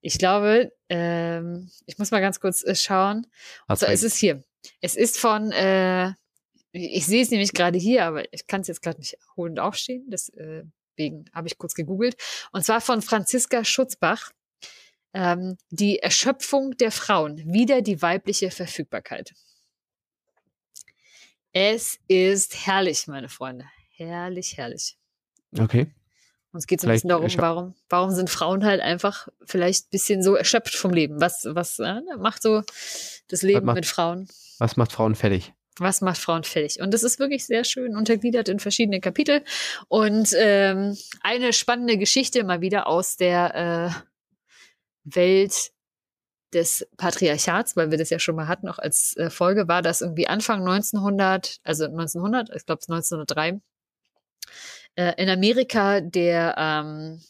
ich 0.00 0.16
glaube, 0.18 0.72
ähm, 0.88 1.68
ich 1.86 1.98
muss 1.98 2.12
mal 2.12 2.20
ganz 2.20 2.38
kurz 2.38 2.62
äh, 2.62 2.76
schauen. 2.76 3.26
Hast 3.66 3.80
So, 3.80 3.86
recht. 3.86 3.96
es 3.96 4.02
ist 4.04 4.16
hier. 4.16 4.44
Es 4.80 4.94
ist 4.94 5.18
von, 5.18 5.50
äh, 5.50 6.12
ich 6.70 7.06
sehe 7.06 7.22
es 7.22 7.30
nämlich 7.32 7.52
gerade 7.52 7.78
hier, 7.78 8.04
aber 8.06 8.32
ich 8.32 8.46
kann 8.46 8.60
es 8.60 8.68
jetzt 8.68 8.82
gerade 8.82 8.98
nicht 9.00 9.18
holen 9.36 9.52
und 9.54 9.58
aufstehen. 9.58 10.04
Deswegen 10.08 11.24
habe 11.32 11.48
ich 11.48 11.58
kurz 11.58 11.74
gegoogelt. 11.74 12.16
Und 12.52 12.64
zwar 12.64 12.80
von 12.80 13.02
Franziska 13.02 13.64
Schutzbach. 13.64 14.30
Ähm, 15.14 15.56
die 15.70 16.00
Erschöpfung 16.00 16.76
der 16.76 16.90
Frauen. 16.90 17.38
Wieder 17.52 17.82
die 17.82 18.02
weibliche 18.02 18.50
Verfügbarkeit. 18.50 19.32
Es 21.52 21.98
ist 22.08 22.66
herrlich, 22.66 23.06
meine 23.06 23.28
Freunde. 23.28 23.64
Herrlich, 23.96 24.56
herrlich. 24.56 24.96
okay. 25.58 25.92
Uns 26.52 26.68
geht 26.68 26.78
es 26.80 26.84
ein 26.84 26.92
bisschen 26.92 27.08
darum, 27.08 27.26
warum, 27.36 27.74
warum 27.88 28.10
sind 28.12 28.30
Frauen 28.30 28.64
halt 28.64 28.80
einfach 28.80 29.26
vielleicht 29.44 29.86
ein 29.86 29.90
bisschen 29.90 30.22
so 30.22 30.36
erschöpft 30.36 30.76
vom 30.76 30.92
Leben? 30.92 31.20
Was, 31.20 31.44
was 31.48 31.80
äh, 31.80 32.00
macht 32.16 32.42
so 32.42 32.62
das 33.26 33.42
Leben 33.42 33.66
macht- 33.66 33.74
mit 33.74 33.86
Frauen? 33.86 34.28
Was 34.58 34.76
macht 34.76 34.92
Frauen 34.92 35.16
fertig? 35.16 35.52
Was 35.78 36.00
macht 36.00 36.18
Frauen 36.18 36.44
fertig? 36.44 36.80
Und 36.80 36.94
das 36.94 37.02
ist 37.02 37.18
wirklich 37.18 37.46
sehr 37.46 37.64
schön 37.64 37.96
untergliedert 37.96 38.48
in 38.48 38.60
verschiedene 38.60 39.00
Kapitel. 39.00 39.42
Und 39.88 40.28
ähm, 40.36 40.96
eine 41.22 41.52
spannende 41.52 41.98
Geschichte 41.98 42.44
mal 42.44 42.60
wieder 42.60 42.86
aus 42.86 43.16
der 43.16 43.54
äh, 43.96 44.00
Welt 45.04 45.72
des 46.52 46.88
Patriarchats, 46.96 47.76
weil 47.76 47.90
wir 47.90 47.98
das 47.98 48.10
ja 48.10 48.18
schon 48.18 48.36
mal 48.36 48.48
hatten, 48.48 48.68
auch 48.68 48.78
als 48.78 49.16
äh, 49.16 49.28
Folge, 49.28 49.68
war 49.68 49.82
das 49.82 50.00
irgendwie 50.00 50.28
Anfang 50.28 50.60
1900, 50.60 51.58
also 51.64 51.84
1900, 51.84 52.50
ich 52.54 52.64
glaube 52.64 52.82
1903, 52.82 53.60
äh, 54.96 55.22
in 55.22 55.28
Amerika 55.28 56.00
der, 56.00 56.54
ähm, 56.56 57.22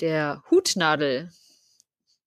der 0.00 0.42
Hutnadel 0.50 1.30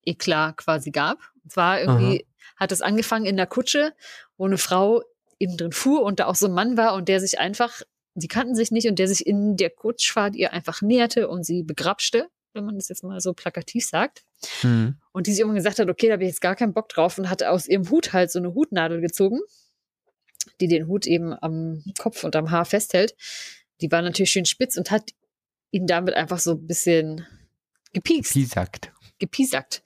Eklat 0.04 0.56
quasi 0.56 0.90
gab. 0.90 1.18
Und 1.42 1.52
zwar 1.52 1.80
irgendwie 1.80 2.24
Aha. 2.24 2.54
hat 2.56 2.72
es 2.72 2.82
angefangen 2.82 3.26
in 3.26 3.36
der 3.36 3.46
Kutsche, 3.46 3.92
wo 4.36 4.46
eine 4.46 4.58
Frau 4.58 5.02
eben 5.38 5.56
drin 5.56 5.72
fuhr 5.72 6.02
und 6.02 6.20
da 6.20 6.26
auch 6.26 6.34
so 6.34 6.46
ein 6.46 6.52
Mann 6.52 6.76
war 6.76 6.94
und 6.94 7.08
der 7.08 7.20
sich 7.20 7.38
einfach, 7.38 7.82
sie 8.14 8.28
kannten 8.28 8.54
sich 8.54 8.70
nicht 8.70 8.88
und 8.88 8.98
der 8.98 9.08
sich 9.08 9.26
in 9.26 9.56
der 9.56 9.70
Kutschfahrt 9.70 10.36
ihr 10.36 10.52
einfach 10.52 10.82
näherte 10.82 11.28
und 11.28 11.44
sie 11.44 11.62
begrapschte, 11.62 12.28
wenn 12.52 12.64
man 12.64 12.76
das 12.76 12.88
jetzt 12.88 13.04
mal 13.04 13.20
so 13.20 13.32
plakativ 13.32 13.86
sagt. 13.86 14.24
Mhm. 14.62 14.96
Und 15.12 15.26
die 15.26 15.32
sich 15.32 15.40
irgendwann 15.40 15.56
gesagt 15.56 15.78
hat, 15.78 15.88
okay, 15.88 16.08
da 16.08 16.14
habe 16.14 16.24
ich 16.24 16.30
jetzt 16.30 16.40
gar 16.40 16.56
keinen 16.56 16.72
Bock 16.72 16.88
drauf 16.88 17.18
und 17.18 17.30
hat 17.30 17.42
aus 17.42 17.68
ihrem 17.68 17.88
Hut 17.90 18.12
halt 18.12 18.30
so 18.30 18.38
eine 18.38 18.54
Hutnadel 18.54 19.00
gezogen, 19.00 19.40
die 20.60 20.68
den 20.68 20.86
Hut 20.86 21.06
eben 21.06 21.32
am 21.32 21.82
Kopf 21.98 22.24
und 22.24 22.36
am 22.36 22.50
Haar 22.50 22.64
festhält. 22.64 23.14
Die 23.80 23.90
war 23.90 24.02
natürlich 24.02 24.30
schön 24.30 24.44
spitz 24.44 24.76
und 24.76 24.90
hat 24.90 25.10
ihn 25.70 25.86
damit 25.86 26.14
einfach 26.14 26.38
so 26.38 26.52
ein 26.52 26.66
bisschen 26.66 27.26
gepiekst. 27.92 28.34
Gepiesackt. 28.34 28.92
Gepiesackt. 29.18 29.82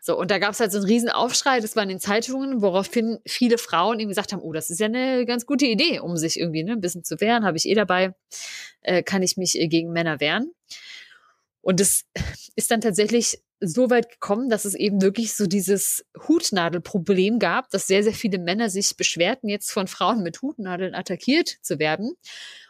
So, 0.00 0.18
und 0.18 0.30
da 0.30 0.38
gab 0.38 0.52
es 0.52 0.60
halt 0.60 0.70
so 0.70 0.78
einen 0.78 0.86
riesen 0.86 1.08
Aufschrei, 1.08 1.60
das 1.60 1.76
war 1.76 1.82
in 1.82 1.88
den 1.88 2.00
Zeitungen, 2.00 2.60
woraufhin 2.60 3.18
viele 3.24 3.56
Frauen 3.56 3.98
eben 4.00 4.10
gesagt 4.10 4.32
haben, 4.32 4.42
oh, 4.42 4.52
das 4.52 4.68
ist 4.68 4.78
ja 4.78 4.86
eine 4.86 5.24
ganz 5.24 5.46
gute 5.46 5.64
Idee, 5.64 6.00
um 6.00 6.18
sich 6.18 6.38
irgendwie 6.38 6.62
ne, 6.62 6.72
ein 6.72 6.82
bisschen 6.82 7.04
zu 7.04 7.20
wehren, 7.20 7.46
habe 7.46 7.56
ich 7.56 7.66
eh 7.66 7.74
dabei, 7.74 8.14
äh, 8.82 9.02
kann 9.02 9.22
ich 9.22 9.38
mich 9.38 9.58
äh, 9.58 9.66
gegen 9.66 9.92
Männer 9.92 10.20
wehren. 10.20 10.52
Und 11.64 11.80
es 11.80 12.04
ist 12.56 12.70
dann 12.70 12.82
tatsächlich 12.82 13.42
so 13.58 13.88
weit 13.88 14.10
gekommen, 14.10 14.50
dass 14.50 14.66
es 14.66 14.74
eben 14.74 15.00
wirklich 15.00 15.34
so 15.34 15.46
dieses 15.46 16.04
Hutnadelproblem 16.28 17.38
gab, 17.38 17.70
dass 17.70 17.86
sehr, 17.86 18.02
sehr 18.02 18.12
viele 18.12 18.38
Männer 18.38 18.68
sich 18.68 18.98
beschwerten, 18.98 19.48
jetzt 19.48 19.72
von 19.72 19.86
Frauen 19.86 20.22
mit 20.22 20.42
Hutnadeln 20.42 20.94
attackiert 20.94 21.48
zu 21.62 21.78
werden. 21.78 22.12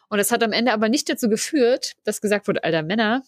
Und 0.08 0.18
das 0.18 0.30
hat 0.30 0.44
am 0.44 0.52
Ende 0.52 0.72
aber 0.72 0.88
nicht 0.88 1.08
dazu 1.08 1.28
geführt, 1.28 1.94
dass 2.04 2.20
gesagt 2.20 2.46
wurde, 2.46 2.62
alter 2.62 2.84
Männer, 2.84 3.22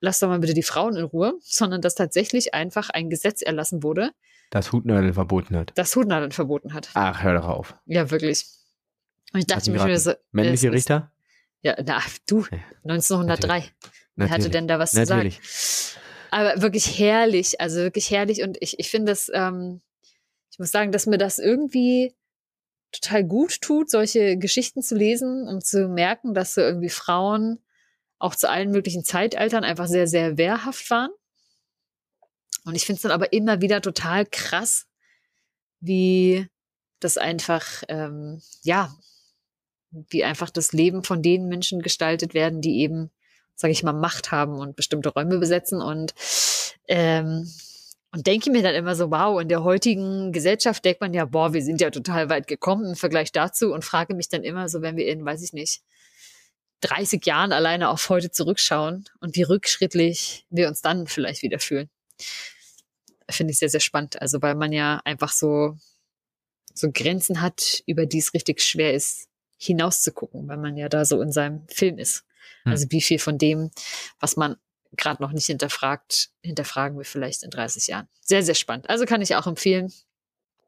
lasst 0.00 0.22
doch 0.22 0.28
mal 0.28 0.40
bitte 0.40 0.54
die 0.54 0.64
Frauen 0.64 0.96
in 0.96 1.04
Ruhe, 1.04 1.34
sondern 1.40 1.80
dass 1.80 1.94
tatsächlich 1.94 2.52
einfach 2.52 2.90
ein 2.90 3.08
Gesetz 3.08 3.42
erlassen 3.42 3.84
wurde. 3.84 4.10
Das 4.50 4.72
Hutnadeln 4.72 5.14
verboten 5.14 5.56
hat. 5.56 5.70
Das 5.76 5.94
Hutnadeln 5.94 6.32
verboten 6.32 6.74
hat. 6.74 6.90
Ach, 6.94 7.22
hör 7.22 7.34
doch 7.34 7.46
auf. 7.46 7.76
Ja, 7.86 8.10
wirklich. 8.10 8.46
Und 9.32 9.40
ich 9.40 9.46
dachte 9.46 9.70
mir 9.70 9.98
so. 10.00 10.14
Männliche 10.32 10.72
Richter? 10.72 11.12
Ja, 11.66 11.74
na, 11.84 12.00
du, 12.28 12.46
1903. 12.84 13.48
Natürlich. 13.48 13.72
Wer 14.14 14.30
hatte 14.30 14.50
denn 14.50 14.68
da 14.68 14.78
was 14.78 14.92
Natürlich. 14.92 15.40
zu 15.42 15.48
sagen? 15.98 16.06
Aber 16.30 16.62
wirklich 16.62 16.96
herrlich, 16.96 17.60
also 17.60 17.78
wirklich 17.78 18.08
herrlich. 18.12 18.44
Und 18.44 18.56
ich, 18.60 18.78
ich 18.78 18.88
finde 18.88 19.10
das, 19.10 19.28
ähm, 19.34 19.80
ich 20.52 20.60
muss 20.60 20.70
sagen, 20.70 20.92
dass 20.92 21.06
mir 21.06 21.18
das 21.18 21.40
irgendwie 21.40 22.14
total 22.92 23.24
gut 23.24 23.60
tut, 23.60 23.90
solche 23.90 24.38
Geschichten 24.38 24.80
zu 24.80 24.94
lesen 24.94 25.48
und 25.48 25.66
zu 25.66 25.88
merken, 25.88 26.34
dass 26.34 26.54
so 26.54 26.60
irgendwie 26.60 26.88
Frauen 26.88 27.58
auch 28.20 28.36
zu 28.36 28.48
allen 28.48 28.70
möglichen 28.70 29.02
Zeitaltern 29.02 29.64
einfach 29.64 29.88
sehr, 29.88 30.06
sehr 30.06 30.38
wehrhaft 30.38 30.88
waren. 30.88 31.10
Und 32.64 32.76
ich 32.76 32.86
finde 32.86 32.98
es 32.98 33.02
dann 33.02 33.10
aber 33.10 33.32
immer 33.32 33.60
wieder 33.60 33.80
total 33.80 34.24
krass, 34.24 34.86
wie 35.80 36.46
das 37.00 37.18
einfach, 37.18 37.82
ähm, 37.88 38.40
ja, 38.62 38.94
wie 39.90 40.24
einfach 40.24 40.50
das 40.50 40.72
Leben 40.72 41.02
von 41.04 41.22
den 41.22 41.48
Menschen 41.48 41.82
gestaltet 41.82 42.34
werden, 42.34 42.60
die 42.60 42.80
eben, 42.80 43.10
sage 43.54 43.72
ich 43.72 43.82
mal, 43.82 43.92
Macht 43.92 44.30
haben 44.32 44.58
und 44.58 44.76
bestimmte 44.76 45.10
Räume 45.10 45.38
besetzen 45.38 45.80
und 45.80 46.14
ähm, 46.88 47.50
und 48.12 48.26
denke 48.26 48.50
mir 48.50 48.62
dann 48.62 48.74
immer 48.74 48.94
so, 48.94 49.10
wow, 49.10 49.38
in 49.42 49.48
der 49.48 49.62
heutigen 49.62 50.32
Gesellschaft 50.32 50.82
denkt 50.86 51.02
man 51.02 51.12
ja, 51.12 51.26
boah, 51.26 51.52
wir 51.52 51.62
sind 51.62 51.82
ja 51.82 51.90
total 51.90 52.30
weit 52.30 52.46
gekommen 52.46 52.86
im 52.86 52.96
Vergleich 52.96 53.30
dazu 53.30 53.74
und 53.74 53.84
frage 53.84 54.14
mich 54.14 54.30
dann 54.30 54.42
immer 54.42 54.70
so, 54.70 54.80
wenn 54.80 54.96
wir 54.96 55.06
in, 55.06 55.22
weiß 55.22 55.42
ich 55.42 55.52
nicht, 55.52 55.82
30 56.80 57.24
Jahren 57.26 57.52
alleine 57.52 57.90
auf 57.90 58.08
heute 58.08 58.30
zurückschauen 58.30 59.04
und 59.20 59.36
wie 59.36 59.42
rückschrittlich 59.42 60.46
wir 60.50 60.68
uns 60.68 60.80
dann 60.80 61.06
vielleicht 61.06 61.42
wieder 61.42 61.58
fühlen. 61.58 61.90
Finde 63.28 63.52
ich 63.52 63.58
sehr, 63.58 63.68
sehr 63.68 63.80
spannend. 63.80 64.20
Also, 64.22 64.40
weil 64.40 64.54
man 64.54 64.72
ja 64.72 65.00
einfach 65.04 65.32
so, 65.32 65.76
so 66.72 66.90
Grenzen 66.92 67.40
hat, 67.40 67.82
über 67.86 68.06
die 68.06 68.18
es 68.18 68.34
richtig 68.34 68.62
schwer 68.62 68.94
ist, 68.94 69.28
hinauszugucken, 69.56 70.48
weil 70.48 70.58
man 70.58 70.76
ja 70.76 70.88
da 70.88 71.04
so 71.04 71.20
in 71.20 71.32
seinem 71.32 71.66
Film 71.68 71.98
ist. 71.98 72.24
Hm. 72.64 72.72
Also, 72.72 72.86
wie 72.90 73.00
viel 73.00 73.18
von 73.18 73.38
dem, 73.38 73.70
was 74.20 74.36
man 74.36 74.56
gerade 74.96 75.22
noch 75.22 75.32
nicht 75.32 75.46
hinterfragt, 75.46 76.30
hinterfragen 76.42 76.96
wir 76.98 77.04
vielleicht 77.04 77.42
in 77.42 77.50
30 77.50 77.86
Jahren. 77.88 78.08
Sehr, 78.20 78.42
sehr 78.42 78.54
spannend. 78.54 78.88
Also 78.88 79.04
kann 79.04 79.20
ich 79.20 79.34
auch 79.36 79.46
empfehlen. 79.46 79.92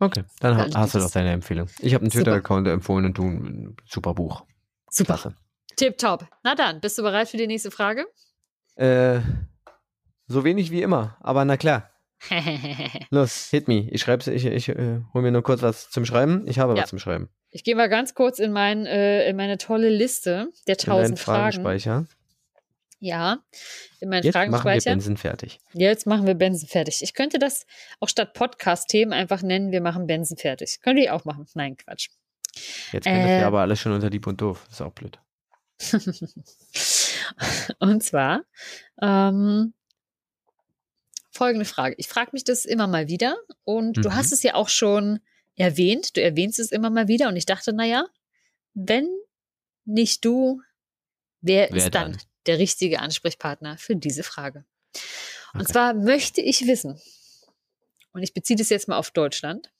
Okay, 0.00 0.24
dann 0.40 0.56
hast, 0.56 0.76
hast 0.76 0.94
du 0.94 0.98
doch 1.00 1.10
deine 1.10 1.32
Empfehlung. 1.32 1.68
Ich 1.80 1.94
habe 1.94 2.02
einen 2.02 2.10
Twitter-Account 2.10 2.68
empfohlen 2.68 3.06
und 3.06 3.18
du 3.18 3.24
ein 3.24 3.76
super 3.84 4.14
Buch. 4.14 4.44
Super. 4.90 5.14
Klasse. 5.14 5.34
Tipptopp. 5.76 6.26
Na 6.44 6.54
dann, 6.54 6.80
bist 6.80 6.98
du 6.98 7.02
bereit 7.02 7.28
für 7.28 7.36
die 7.36 7.46
nächste 7.46 7.70
Frage? 7.70 8.06
Äh, 8.76 9.20
so 10.26 10.44
wenig 10.44 10.70
wie 10.70 10.82
immer, 10.82 11.16
aber 11.20 11.44
na 11.44 11.56
klar. 11.56 11.90
Los, 13.10 13.48
hit 13.50 13.68
me. 13.68 13.88
Ich 13.90 14.02
schreibe 14.02 14.30
ich, 14.30 14.44
ich 14.44 14.68
äh, 14.68 15.00
hole 15.14 15.22
mir 15.22 15.30
nur 15.30 15.42
kurz 15.42 15.62
was 15.62 15.90
zum 15.90 16.04
Schreiben. 16.04 16.46
Ich 16.46 16.58
habe 16.58 16.74
ja. 16.74 16.82
was 16.82 16.90
zum 16.90 16.98
Schreiben. 16.98 17.28
Ich 17.50 17.64
gehe 17.64 17.74
mal 17.74 17.88
ganz 17.88 18.14
kurz 18.14 18.38
in, 18.38 18.52
mein, 18.52 18.86
äh, 18.86 19.28
in 19.28 19.36
meine 19.36 19.58
tolle 19.58 19.88
Liste 19.88 20.50
der 20.66 20.76
tausend 20.76 21.18
Fragen. 21.18 21.62
Fragenspeicher. 21.62 22.06
Ja, 23.00 23.38
in 24.00 24.08
meinen 24.08 24.24
Jetzt 24.24 24.34
Fragespeicher. 24.34 24.64
machen 24.64 24.84
wir 24.84 24.92
Benson 24.92 25.16
fertig. 25.16 25.60
Jetzt 25.72 26.06
machen 26.06 26.26
wir 26.26 26.34
Benson 26.34 26.68
fertig. 26.68 27.00
Ich 27.02 27.14
könnte 27.14 27.38
das 27.38 27.64
auch 28.00 28.08
statt 28.08 28.34
Podcast-Themen 28.34 29.12
einfach 29.12 29.42
nennen, 29.42 29.70
wir 29.70 29.80
machen 29.80 30.06
Benson 30.06 30.36
fertig. 30.36 30.80
Könnte 30.82 31.02
ich 31.02 31.10
auch 31.10 31.24
machen. 31.24 31.46
Nein, 31.54 31.76
Quatsch. 31.76 32.08
Jetzt 32.92 33.06
äh, 33.06 33.22
das 33.22 33.40
ja 33.40 33.46
aber 33.46 33.60
alles 33.60 33.80
schon 33.80 33.92
unter 33.92 34.10
Dieb 34.10 34.26
und 34.26 34.40
Doof. 34.40 34.66
ist 34.70 34.82
auch 34.82 34.92
blöd. 34.92 35.20
und 37.78 38.02
zwar 38.02 38.42
ähm, 39.00 39.74
folgende 41.30 41.66
Frage. 41.66 41.94
Ich 41.98 42.08
frage 42.08 42.30
mich 42.32 42.42
das 42.42 42.64
immer 42.64 42.88
mal 42.88 43.06
wieder 43.06 43.36
und 43.62 43.96
mhm. 43.96 44.02
du 44.02 44.14
hast 44.14 44.32
es 44.32 44.42
ja 44.42 44.54
auch 44.54 44.68
schon 44.68 45.20
erwähnt. 45.58 46.16
Du 46.16 46.22
erwähnst 46.22 46.58
es 46.58 46.72
immer 46.72 46.90
mal 46.90 47.08
wieder 47.08 47.28
und 47.28 47.36
ich 47.36 47.46
dachte, 47.46 47.72
naja, 47.72 48.06
wenn 48.74 49.08
nicht 49.84 50.24
du, 50.24 50.62
wer, 51.40 51.68
wer 51.70 51.76
ist 51.76 51.94
dann, 51.94 52.12
dann 52.12 52.22
der 52.46 52.58
richtige 52.58 53.00
Ansprechpartner 53.00 53.76
für 53.78 53.96
diese 53.96 54.22
Frage? 54.22 54.64
Und 55.54 55.62
okay. 55.62 55.72
zwar 55.72 55.94
möchte 55.94 56.40
ich 56.40 56.66
wissen, 56.66 57.00
und 58.12 58.22
ich 58.22 58.34
beziehe 58.34 58.56
das 58.56 58.68
jetzt 58.70 58.88
mal 58.88 58.98
auf 58.98 59.10
Deutschland, 59.10 59.72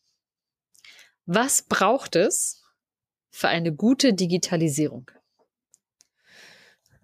was 1.27 1.63
braucht 1.63 2.17
es 2.17 2.63
für 3.31 3.49
eine 3.49 3.75
gute 3.75 4.15
Digitalisierung? 4.15 5.11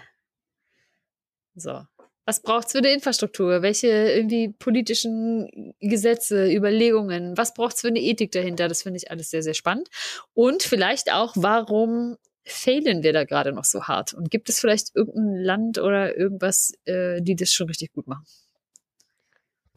so. 1.54 1.86
Was 2.30 2.42
braucht 2.42 2.66
es 2.66 2.72
für 2.72 2.78
eine 2.78 2.92
Infrastruktur? 2.92 3.60
Welche 3.60 3.88
irgendwie 3.88 4.50
politischen 4.50 5.74
Gesetze, 5.80 6.48
Überlegungen? 6.48 7.36
Was 7.36 7.54
braucht 7.54 7.74
es 7.74 7.80
für 7.80 7.88
eine 7.88 7.98
Ethik 7.98 8.30
dahinter? 8.30 8.68
Das 8.68 8.84
finde 8.84 8.98
ich 8.98 9.10
alles 9.10 9.30
sehr, 9.30 9.42
sehr 9.42 9.54
spannend. 9.54 9.88
Und 10.32 10.62
vielleicht 10.62 11.12
auch, 11.12 11.32
warum 11.34 12.18
fehlen 12.44 13.02
wir 13.02 13.12
da 13.12 13.24
gerade 13.24 13.52
noch 13.52 13.64
so 13.64 13.82
hart? 13.82 14.14
Und 14.14 14.30
gibt 14.30 14.48
es 14.48 14.60
vielleicht 14.60 14.94
irgendein 14.94 15.42
Land 15.42 15.78
oder 15.78 16.16
irgendwas, 16.16 16.72
äh, 16.84 17.20
die 17.20 17.34
das 17.34 17.52
schon 17.52 17.66
richtig 17.66 17.92
gut 17.94 18.06
machen? 18.06 18.24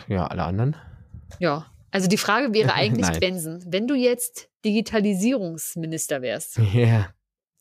Ja, 0.08 0.28
alle 0.28 0.44
anderen. 0.44 0.76
Ja. 1.40 1.74
Also 1.90 2.08
die 2.08 2.18
Frage 2.18 2.54
wäre 2.54 2.74
eigentlich, 2.76 3.20
Benson, 3.20 3.64
wenn 3.66 3.88
du 3.88 3.96
jetzt 3.96 4.48
Digitalisierungsminister 4.64 6.22
wärst. 6.22 6.60
Ja. 6.76 7.12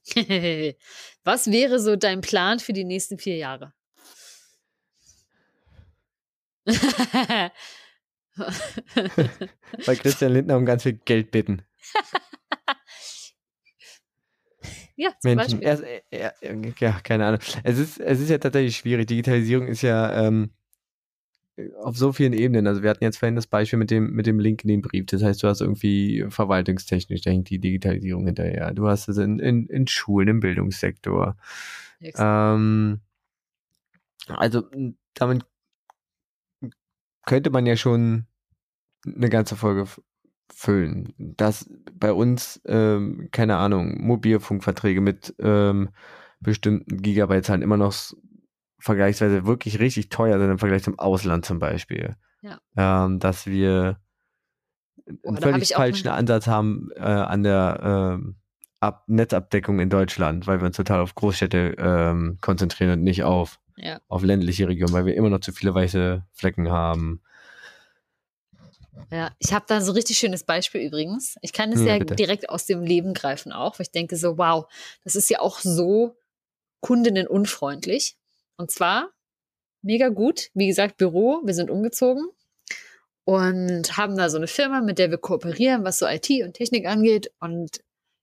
Was 1.24 1.50
wäre 1.50 1.80
so 1.80 1.96
dein 1.96 2.20
Plan 2.20 2.58
für 2.58 2.74
die 2.74 2.84
nächsten 2.84 3.16
vier 3.16 3.36
Jahre? 3.36 3.72
Bei 9.86 9.96
Christian 9.96 10.32
Lindner 10.32 10.56
um 10.56 10.64
ganz 10.64 10.84
viel 10.84 10.98
Geld 11.04 11.30
bitten. 11.30 11.62
ja, 14.96 15.10
zum 15.20 15.34
Menschen, 15.34 15.60
Beispiel. 15.60 16.00
Er, 16.10 16.34
er, 16.40 16.72
ja, 16.78 17.00
keine 17.00 17.26
Ahnung. 17.26 17.40
Es 17.64 17.78
ist, 17.78 18.00
es 18.00 18.20
ist 18.20 18.30
ja 18.30 18.38
tatsächlich 18.38 18.76
schwierig. 18.76 19.06
Digitalisierung 19.06 19.66
ist 19.66 19.82
ja 19.82 20.26
ähm, 20.26 20.52
auf 21.80 21.96
so 21.96 22.12
vielen 22.12 22.32
Ebenen. 22.32 22.66
Also 22.66 22.82
wir 22.82 22.90
hatten 22.90 23.04
jetzt 23.04 23.18
vorhin 23.18 23.36
das 23.36 23.46
Beispiel 23.46 23.78
mit 23.78 23.90
dem, 23.90 24.12
mit 24.12 24.26
dem 24.26 24.38
Link 24.38 24.64
in 24.64 24.68
den 24.68 24.82
Brief. 24.82 25.06
Das 25.06 25.22
heißt, 25.22 25.42
du 25.42 25.48
hast 25.48 25.60
irgendwie 25.60 26.24
verwaltungstechnisch, 26.28 27.22
da 27.22 27.30
hängt 27.30 27.50
die 27.50 27.58
Digitalisierung 27.58 28.26
hinterher. 28.26 28.72
Du 28.72 28.88
hast 28.88 29.08
es 29.08 29.18
in, 29.18 29.38
in, 29.38 29.66
in 29.66 29.86
Schulen, 29.86 30.28
im 30.28 30.40
Bildungssektor. 30.40 31.36
Ähm, 32.00 33.00
also 34.28 34.64
damit 35.14 35.44
könnte 37.26 37.50
man 37.50 37.66
ja 37.66 37.76
schon 37.76 38.26
eine 39.06 39.28
ganze 39.28 39.56
Folge 39.56 39.86
füllen. 40.52 41.14
Dass 41.18 41.68
bei 41.94 42.12
uns, 42.12 42.60
ähm, 42.66 43.28
keine 43.32 43.56
Ahnung, 43.56 44.00
Mobilfunkverträge 44.04 45.00
mit 45.00 45.34
ähm, 45.38 45.90
bestimmten 46.40 46.98
Gigabyte-Zahlen 47.02 47.62
immer 47.62 47.76
noch 47.76 47.94
vergleichsweise 48.78 49.46
wirklich 49.46 49.78
richtig 49.78 50.08
teuer 50.08 50.38
sind 50.38 50.50
im 50.50 50.58
Vergleich 50.58 50.82
zum 50.82 50.98
Ausland 50.98 51.44
zum 51.44 51.58
Beispiel. 51.58 52.16
Ja. 52.42 52.58
Ähm, 52.76 53.20
dass 53.20 53.46
wir 53.46 53.98
Oh, 55.22 55.28
einen 55.28 55.36
hab 55.36 55.42
völlig 55.42 55.74
auch 55.74 55.80
falschen 55.80 56.08
Ansatz 56.08 56.46
haben 56.46 56.90
äh, 56.96 57.00
an 57.00 57.42
der 57.42 57.80
ähm, 57.82 58.36
Ab 58.80 59.04
Netzabdeckung 59.06 59.78
in 59.78 59.90
Deutschland, 59.90 60.48
weil 60.48 60.60
wir 60.60 60.66
uns 60.66 60.76
total 60.76 61.00
auf 61.00 61.14
Großstädte 61.14 61.76
ähm, 61.78 62.38
konzentrieren 62.40 62.90
und 62.90 63.04
nicht 63.04 63.22
auf, 63.22 63.60
Ja. 63.76 64.00
auf 64.08 64.22
ländliche 64.22 64.68
Regionen, 64.68 64.92
weil 64.92 65.06
wir 65.06 65.14
immer 65.14 65.30
noch 65.30 65.40
zu 65.40 65.52
viele 65.52 65.74
weiße 65.74 66.24
Flecken 66.32 66.70
haben. 66.70 67.22
Ja, 69.10 69.30
ich 69.38 69.52
habe 69.52 69.64
da 69.68 69.80
so 69.80 69.92
ein 69.92 69.96
richtig 69.96 70.18
schönes 70.18 70.44
Beispiel 70.44 70.82
übrigens. 70.82 71.36
Ich 71.42 71.52
kann 71.52 71.72
es 71.72 71.80
Ja, 71.80 71.94
ja, 71.94 71.98
bitte. 71.98 72.14
direkt 72.16 72.48
aus 72.48 72.66
dem 72.66 72.82
Leben 72.82 73.14
greifen 73.14 73.52
auch, 73.52 73.78
weil 73.78 73.84
ich 73.84 73.90
denke 73.90 74.16
so, 74.16 74.38
wow, 74.38 74.66
das 75.04 75.16
ist 75.16 75.30
ja 75.30 75.40
auch 75.40 75.58
so 75.58 76.16
kundinnenunfreundlich. 76.80 78.16
Und 78.56 78.70
zwar 78.70 79.10
mega 79.82 80.08
gut. 80.08 80.50
Wie 80.54 80.66
gesagt, 80.66 80.96
Büro, 80.96 81.40
wir 81.44 81.54
sind 81.54 81.70
umgezogen 81.70 82.26
und 83.24 83.96
haben 83.96 84.16
da 84.16 84.28
so 84.30 84.36
eine 84.36 84.46
Firma, 84.46 84.80
mit 84.80 84.98
der 84.98 85.10
wir 85.10 85.18
kooperieren, 85.18 85.84
was 85.84 85.98
so 85.98 86.06
IT 86.06 86.28
und 86.44 86.54
Technik 86.54 86.86
angeht. 86.86 87.32
Und 87.40 87.80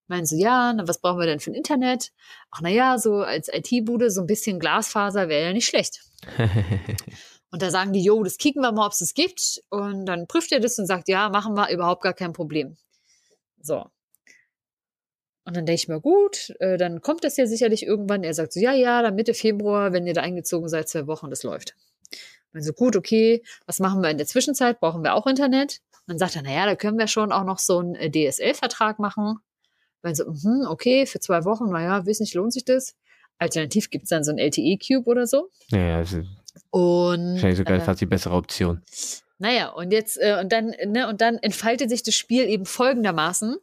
meinen 0.10 0.26
so, 0.26 0.36
ja, 0.36 0.74
na, 0.74 0.88
was 0.88 1.00
brauchen 1.00 1.20
wir 1.20 1.26
denn 1.26 1.40
für 1.40 1.52
ein 1.52 1.56
Internet? 1.56 2.12
Ach, 2.52 2.60
na 2.62 2.70
ja, 2.70 2.98
so 2.98 3.18
als 3.18 3.50
IT-Bude 3.52 4.12
so 4.12 4.22
ein 4.22 4.28
bisschen 4.28 4.60
Glasfaser 4.60 5.30
wäre 5.30 5.48
ja 5.48 5.54
nicht 5.54 5.68
schlecht. 5.68 6.02
Und 7.52 7.62
da 7.62 7.72
sagen 7.72 7.94
die, 7.94 8.02
jo, 8.02 8.24
das 8.24 8.38
kicken 8.38 8.62
wir 8.62 8.72
mal, 8.72 8.86
ob 8.86 8.92
es 8.92 9.00
das 9.00 9.14
gibt. 9.14 9.62
Und 9.70 10.06
dann 10.06 10.28
prüft 10.28 10.52
er 10.52 10.60
das 10.60 10.78
und 10.78 10.86
sagt, 10.86 11.08
ja, 11.10 11.30
machen 11.30 11.56
wir, 11.56 11.70
überhaupt 11.72 12.04
gar 12.04 12.14
kein 12.14 12.32
Problem. 12.32 12.78
So. 13.60 13.86
Und 15.46 15.58
dann 15.58 15.66
denke 15.66 15.82
ich 15.82 15.88
mir, 15.88 16.00
gut, 16.00 16.54
äh, 16.60 16.78
dann 16.78 17.02
kommt 17.02 17.24
das 17.24 17.38
ja 17.38 17.48
sicherlich 17.48 17.84
irgendwann. 17.84 18.24
Er 18.24 18.36
sagt 18.36 18.54
so, 18.54 18.60
ja, 18.60 18.74
ja, 18.74 19.02
dann 19.02 19.16
Mitte 19.16 19.34
Februar, 19.34 19.94
wenn 19.94 20.06
ihr 20.06 20.14
da 20.14 20.22
eingezogen 20.22 20.70
seid, 20.70 20.90
zwei 20.90 21.08
Wochen, 21.08 21.32
das 21.32 21.42
läuft. 21.42 21.76
Und 22.54 22.62
so, 22.62 22.72
gut, 22.72 22.96
okay, 22.96 23.44
was 23.66 23.80
machen 23.80 24.02
wir 24.02 24.12
in 24.12 24.18
der 24.18 24.28
Zwischenzeit? 24.28 24.80
Brauchen 24.80 25.04
wir 25.04 25.16
auch 25.16 25.26
Internet? 25.26 25.80
Und 26.02 26.14
dann 26.14 26.18
sagt 26.20 26.36
er, 26.36 26.44
naja, 26.44 26.68
da 26.68 26.76
können 26.76 27.00
wir 27.00 27.08
schon 27.08 27.32
auch 27.32 27.44
noch 27.46 27.58
so 27.58 27.80
einen 27.80 27.96
äh, 27.96 28.12
DSL-Vertrag 28.12 29.00
machen. 29.00 29.40
Weil 30.02 30.16
so, 30.16 30.26
mhm, 30.26 30.66
okay, 30.70 31.06
für 31.06 31.20
zwei 31.20 31.44
Wochen, 31.46 31.70
naja, 31.70 32.06
weiß 32.06 32.20
nicht, 32.20 32.34
lohnt 32.34 32.54
sich 32.54 32.66
das? 32.66 32.96
Alternativ 33.38 33.90
gibt's 33.90 34.10
dann 34.10 34.24
so 34.24 34.32
ein 34.32 34.38
LTE-Cube 34.38 35.08
oder 35.08 35.26
so. 35.26 35.50
ja, 35.70 36.02
ist 36.02 36.14
Und 36.72 37.34
wahrscheinlich 37.34 37.58
sogar 37.58 37.78
äh, 37.78 37.82
fast 37.82 38.02
die 38.02 38.06
bessere 38.06 38.34
Option. 38.34 38.82
naja, 39.38 39.70
und 39.70 39.92
jetzt, 39.92 40.18
äh, 40.18 40.38
und 40.42 40.52
dann, 40.52 40.74
ne, 40.86 41.08
und 41.08 41.22
dann 41.22 41.38
entfaltet 41.38 41.90
sich 41.90 42.04
das 42.04 42.16
Spiel 42.16 42.50
eben 42.50 42.66
folgendermaßen, 42.66 43.58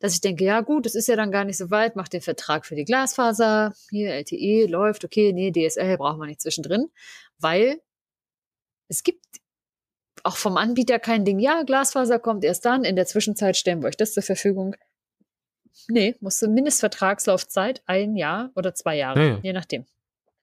dass 0.00 0.14
ich 0.14 0.20
denke, 0.20 0.44
ja 0.44 0.60
gut, 0.60 0.84
das 0.84 0.94
ist 0.94 1.08
ja 1.08 1.16
dann 1.16 1.32
gar 1.32 1.44
nicht 1.44 1.56
so 1.56 1.70
weit, 1.70 1.96
macht 1.96 2.12
den 2.12 2.20
Vertrag 2.20 2.66
für 2.66 2.74
die 2.74 2.84
Glasfaser, 2.84 3.72
hier 3.90 4.12
LTE 4.12 4.66
läuft, 4.66 5.04
okay, 5.04 5.32
nee, 5.32 5.50
DSL 5.50 5.96
brauchen 5.96 6.20
wir 6.20 6.26
nicht 6.26 6.42
zwischendrin, 6.42 6.90
weil 7.38 7.80
es 8.88 9.02
gibt 9.02 9.24
auch 10.22 10.36
vom 10.36 10.56
Anbieter 10.56 10.98
kein 10.98 11.24
Ding, 11.24 11.38
ja, 11.38 11.62
Glasfaser 11.62 12.18
kommt 12.18 12.44
erst 12.44 12.64
dann, 12.66 12.84
in 12.84 12.96
der 12.96 13.06
Zwischenzeit 13.06 13.56
stellen 13.56 13.82
wir 13.82 13.88
euch 13.88 13.96
das 13.96 14.12
zur 14.12 14.22
Verfügung. 14.22 14.76
Nee, 15.88 16.14
musst 16.20 16.40
du 16.42 16.48
Mindestvertragslaufzeit 16.48 17.82
ein 17.86 18.16
Jahr 18.16 18.50
oder 18.54 18.74
zwei 18.74 18.96
Jahre, 18.96 19.20
Ja, 19.20 19.28
ja. 19.34 19.40
je 19.42 19.52
nachdem. 19.52 19.86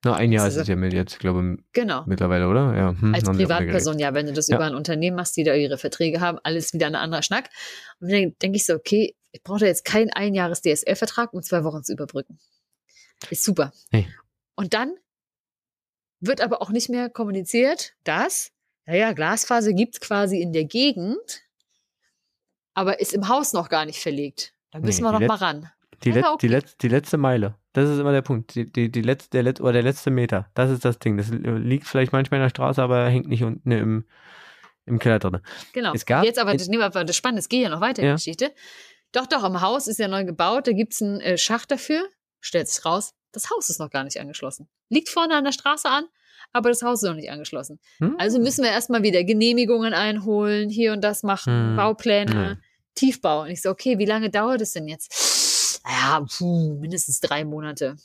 Na, 0.03 0.15
ein 0.15 0.31
Jahr 0.31 0.45
das 0.45 0.53
ist 0.53 0.57
ist 0.57 0.61
es 0.63 0.67
ja 0.69 0.75
mit 0.75 0.93
jetzt, 0.93 1.19
glaube 1.19 1.57
Genau. 1.73 2.01
ich, 2.01 2.07
mittlerweile, 2.07 2.47
oder? 2.47 2.75
Ja, 2.75 2.95
hm, 2.99 3.13
als 3.13 3.23
Privatperson, 3.23 3.99
ja, 3.99 4.13
wenn 4.15 4.25
du 4.25 4.33
das 4.33 4.47
Ja. 4.47 4.55
über 4.57 4.65
ein 4.65 4.73
Unternehmen 4.75 5.15
machst, 5.15 5.37
die 5.37 5.43
da 5.43 5.53
ihre 5.53 5.77
Verträge 5.77 6.19
haben, 6.21 6.39
alles 6.43 6.73
wieder 6.73 6.87
ein 6.87 6.95
anderer 6.95 7.21
Schnack. 7.21 7.49
Und 7.99 8.11
dann 8.11 8.35
denke 8.41 8.55
ich 8.55 8.65
so, 8.65 8.73
okay, 8.73 9.15
ich 9.31 9.43
brauche 9.43 9.59
da 9.59 9.65
jetzt 9.67 9.85
keinen 9.85 10.09
Einjahres 10.11 10.61
DSL-Vertrag, 10.61 11.33
um 11.33 11.41
zwei 11.43 11.63
Wochen 11.63 11.83
zu 11.83 11.93
überbrücken. 11.93 12.39
Ist 13.29 13.43
super. 13.43 13.71
Nee. 13.91 14.07
Und 14.55 14.73
dann 14.73 14.95
wird 16.19 16.41
aber 16.41 16.61
auch 16.63 16.69
nicht 16.71 16.89
mehr 16.89 17.09
kommuniziert, 17.09 17.93
dass, 18.03 18.51
naja, 18.85 19.13
Glasfaser 19.13 19.73
gibt's 19.73 19.99
quasi 19.99 20.41
in 20.41 20.51
der 20.51 20.65
Gegend, 20.65 21.43
aber 22.73 22.99
ist 22.99 23.13
im 23.13 23.27
Haus 23.27 23.53
noch 23.53 23.69
gar 23.69 23.85
nicht 23.85 23.99
verlegt. 23.99 24.53
Da 24.71 24.79
müssen 24.79 25.01
Nee, 25.03 25.07
wir 25.09 25.11
noch 25.13 25.19
mal 25.27 25.33
Let- 25.35 25.41
ran. 25.41 25.69
Die, 26.03 26.11
Let 26.11 26.25
okay. 26.25 26.37
die, 26.41 26.47
Letz 26.47 26.77
die 26.77 26.87
letzte 26.87 27.17
Meile. 27.17 27.55
Das 27.73 27.87
ist 27.89 27.99
immer 27.99 28.11
der 28.11 28.21
Punkt. 28.23 28.55
Die, 28.55 28.71
die, 28.71 28.91
die 28.91 29.01
letzte, 29.01 29.29
der, 29.29 29.43
Let 29.43 29.61
oder 29.61 29.73
der 29.73 29.83
letzte 29.83 30.09
Meter. 30.09 30.49
Das 30.55 30.71
ist 30.71 30.83
das 30.83 30.97
Ding. 30.99 31.17
Das 31.17 31.29
liegt 31.29 31.85
vielleicht 31.87 32.11
manchmal 32.11 32.39
in 32.39 32.45
der 32.45 32.49
Straße, 32.49 32.81
aber 32.81 33.07
hängt 33.07 33.27
nicht 33.27 33.43
unten 33.43 33.69
im, 33.71 34.05
im 34.85 34.97
Keller 34.99 35.19
drin. 35.19 35.39
Genau. 35.73 35.93
Es 35.93 36.05
gab- 36.05 36.23
Jetzt 36.25 36.39
aber, 36.39 36.53
das, 36.53 36.67
nehmen 36.67 36.81
wir 36.81 36.89
das 37.03 37.15
Spannende, 37.15 37.39
es 37.39 37.49
geht 37.49 37.61
ja 37.63 37.69
noch 37.69 37.81
weiter 37.81 37.99
in 38.01 38.05
Ja. 38.05 38.11
der 38.11 38.15
Geschichte. 38.17 38.51
Doch, 39.11 39.27
doch, 39.27 39.43
im 39.43 39.61
Haus 39.61 39.87
ist 39.87 39.99
ja 39.99 40.07
neu 40.07 40.23
gebaut, 40.25 40.67
da 40.67 40.71
gibt's 40.71 41.01
einen 41.01 41.19
äh, 41.21 41.37
Schacht 41.37 41.69
dafür, 41.69 42.01
stellt 42.39 42.67
sich 42.69 42.83
raus, 42.85 43.13
das 43.33 43.49
Haus 43.51 43.69
ist 43.69 43.79
noch 43.79 43.89
gar 43.89 44.03
nicht 44.05 44.19
angeschlossen. 44.19 44.69
Liegt 44.89 45.09
vorne 45.09 45.35
an 45.35 45.43
der 45.43 45.51
Straße 45.51 45.87
an, 45.89 46.05
aber 46.53 46.69
das 46.69 46.81
Haus 46.81 47.03
ist 47.03 47.07
noch 47.09 47.15
nicht 47.15 47.29
angeschlossen. 47.29 47.79
Hm? 47.99 48.15
Also 48.17 48.39
müssen 48.39 48.63
wir 48.63 48.71
erstmal 48.71 49.03
wieder 49.03 49.23
Genehmigungen 49.25 49.93
einholen, 49.93 50.69
hier 50.69 50.93
und 50.93 51.01
das 51.03 51.23
machen, 51.23 51.69
Hm. 51.71 51.75
Baupläne, 51.75 52.31
Hm. 52.51 52.57
Tiefbau. 52.95 53.41
Und 53.43 53.49
ich 53.49 53.61
so, 53.61 53.69
okay, 53.69 53.97
wie 53.97 54.05
lange 54.05 54.29
dauert 54.29 54.61
es 54.61 54.71
denn 54.73 54.87
jetzt? 54.87 55.81
Naja, 55.85 56.25
puh, 56.37 56.75
mindestens 56.79 57.19
drei 57.19 57.43
Monate. 57.45 57.95